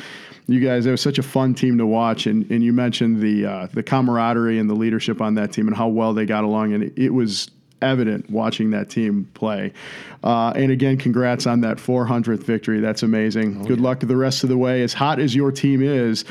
You 0.46 0.60
guys, 0.60 0.86
it 0.86 0.90
was 0.90 1.00
such 1.00 1.18
a 1.18 1.22
fun 1.22 1.54
team 1.54 1.78
to 1.78 1.86
watch, 1.86 2.26
and, 2.26 2.50
and 2.50 2.64
you 2.64 2.72
mentioned 2.72 3.20
the 3.20 3.46
uh, 3.46 3.68
the 3.72 3.84
camaraderie 3.84 4.58
and 4.58 4.68
the 4.68 4.74
leadership 4.74 5.20
on 5.20 5.34
that 5.34 5.52
team 5.52 5.68
and 5.68 5.76
how 5.76 5.86
well 5.86 6.12
they 6.12 6.26
got 6.26 6.42
along, 6.42 6.72
and 6.72 6.98
it, 6.98 7.10
was 7.10 7.50
evident 7.82 8.28
watching 8.30 8.70
that 8.70 8.90
team 8.90 9.28
play. 9.34 9.72
Uh, 10.22 10.52
and 10.56 10.70
again, 10.70 10.96
congrats 10.98 11.46
on 11.46 11.60
that 11.60 11.78
400th 11.78 12.42
victory. 12.42 12.80
That's 12.80 13.02
amazing. 13.02 13.60
Oh, 13.60 13.64
Good 13.64 13.78
yeah. 13.78 13.84
luck 13.84 14.00
the 14.00 14.16
rest 14.16 14.42
of 14.42 14.48
the 14.48 14.58
way. 14.58 14.82
As 14.82 14.92
hot 14.92 15.18
as 15.20 15.34
your 15.34 15.52
team 15.52 15.82
is, 15.82 16.24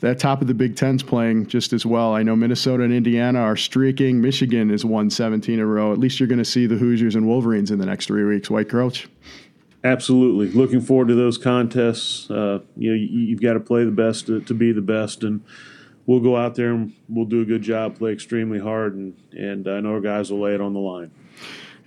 that 0.00 0.18
top 0.18 0.40
of 0.40 0.46
the 0.46 0.54
Big 0.54 0.76
Ten's 0.76 1.02
playing 1.02 1.46
just 1.46 1.72
as 1.72 1.86
well. 1.86 2.14
I 2.14 2.22
know 2.22 2.36
Minnesota 2.36 2.82
and 2.84 2.92
Indiana 2.92 3.40
are 3.40 3.56
streaking. 3.56 4.20
Michigan 4.20 4.70
is 4.70 4.84
won 4.84 5.10
17 5.10 5.54
in 5.54 5.60
a 5.60 5.66
row. 5.66 5.92
At 5.92 5.98
least 5.98 6.20
you're 6.20 6.26
going 6.28 6.38
to 6.38 6.44
see 6.44 6.66
the 6.66 6.76
Hoosiers 6.76 7.14
and 7.14 7.26
Wolverines 7.26 7.70
in 7.70 7.78
the 7.78 7.86
next 7.86 8.06
three 8.06 8.24
weeks. 8.24 8.50
White 8.50 8.68
Coach. 8.68 9.08
Absolutely, 9.84 10.48
looking 10.48 10.80
forward 10.80 11.08
to 11.08 11.14
those 11.14 11.38
contests. 11.38 12.28
Uh, 12.28 12.58
you 12.76 12.90
know, 12.90 12.96
you, 12.96 13.34
have 13.34 13.42
got 13.42 13.52
to 13.52 13.60
play 13.60 13.84
the 13.84 13.90
best 13.92 14.26
to, 14.26 14.40
to, 14.40 14.52
be 14.52 14.72
the 14.72 14.80
best, 14.80 15.22
and 15.22 15.44
we'll 16.06 16.18
go 16.18 16.36
out 16.36 16.56
there 16.56 16.72
and 16.72 16.92
we'll 17.08 17.24
do 17.24 17.40
a 17.40 17.44
good 17.44 17.62
job, 17.62 17.96
play 17.96 18.10
extremely 18.10 18.58
hard, 18.58 18.96
and 18.96 19.16
and 19.32 19.68
I 19.68 19.78
know 19.78 19.92
our 19.92 20.00
guys 20.00 20.32
will 20.32 20.40
lay 20.40 20.54
it 20.54 20.60
on 20.60 20.72
the 20.72 20.80
line. 20.80 21.12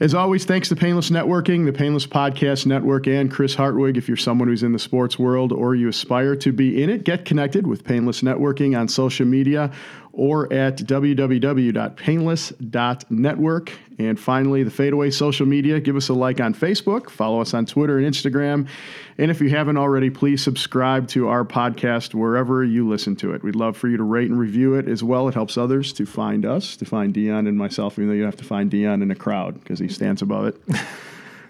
As 0.01 0.13
always, 0.13 0.45
thanks 0.45 0.69
to 0.69 0.77
Painless 0.77 1.09
Networking, 1.09 1.65
the 1.65 1.73
Painless 1.73 2.07
Podcast 2.07 2.65
Network, 2.65 3.05
and 3.05 3.29
Chris 3.29 3.53
Hartwig. 3.53 3.97
If 3.97 4.07
you're 4.07 4.15
someone 4.15 4.47
who's 4.47 4.63
in 4.63 4.71
the 4.71 4.79
sports 4.79 5.19
world 5.19 5.51
or 5.51 5.75
you 5.75 5.89
aspire 5.89 6.37
to 6.37 6.53
be 6.53 6.81
in 6.81 6.89
it, 6.89 7.03
get 7.03 7.25
connected 7.25 7.67
with 7.67 7.83
Painless 7.83 8.21
Networking 8.21 8.79
on 8.79 8.87
social 8.87 9.25
media 9.25 9.73
or 10.19 10.51
at 10.51 10.77
www.painless.network. 10.77 13.71
And 13.97 14.19
finally, 14.19 14.63
the 14.63 14.71
Fadeaway 14.71 15.11
social 15.11 15.45
media. 15.45 15.79
Give 15.79 15.95
us 15.95 16.09
a 16.09 16.13
like 16.13 16.41
on 16.41 16.53
Facebook, 16.53 17.09
follow 17.09 17.39
us 17.41 17.53
on 17.53 17.65
Twitter 17.65 17.97
and 17.97 18.05
Instagram. 18.05 18.67
And 19.17 19.31
if 19.31 19.39
you 19.41 19.49
haven't 19.49 19.77
already, 19.77 20.09
please 20.09 20.43
subscribe 20.43 21.07
to 21.09 21.27
our 21.29 21.45
podcast 21.45 22.13
wherever 22.13 22.63
you 22.63 22.87
listen 22.87 23.15
to 23.17 23.33
it. 23.33 23.43
We'd 23.43 23.55
love 23.55 23.75
for 23.77 23.87
you 23.87 23.97
to 23.97 24.03
rate 24.03 24.29
and 24.29 24.37
review 24.37 24.75
it 24.75 24.87
as 24.87 25.03
well. 25.03 25.27
It 25.29 25.33
helps 25.33 25.57
others 25.57 25.91
to 25.93 26.05
find 26.05 26.45
us, 26.45 26.75
to 26.77 26.85
find 26.85 27.11
Deon 27.13 27.47
and 27.47 27.57
myself, 27.57 27.97
even 27.97 28.09
though 28.09 28.15
you 28.15 28.23
have 28.23 28.37
to 28.37 28.45
find 28.45 28.69
Deon 28.69 29.01
in 29.01 29.09
a 29.11 29.15
crowd 29.15 29.59
because 29.59 29.79
he 29.79 29.87
stands 29.87 30.21
above 30.21 30.47
it. 30.47 30.61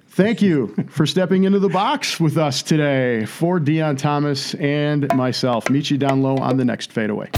Thank 0.10 0.42
you 0.42 0.76
for 0.90 1.06
stepping 1.06 1.44
into 1.46 1.60
the 1.60 1.70
box 1.70 2.20
with 2.20 2.38
us 2.38 2.62
today 2.62 3.26
for 3.26 3.58
Deon 3.60 3.98
Thomas 3.98 4.54
and 4.56 5.08
myself. 5.16 5.70
Meet 5.70 5.92
you 5.92 5.98
down 5.98 6.22
low 6.22 6.36
on 6.38 6.58
the 6.58 6.66
next 6.66 6.92
fadeaway. 6.92 7.30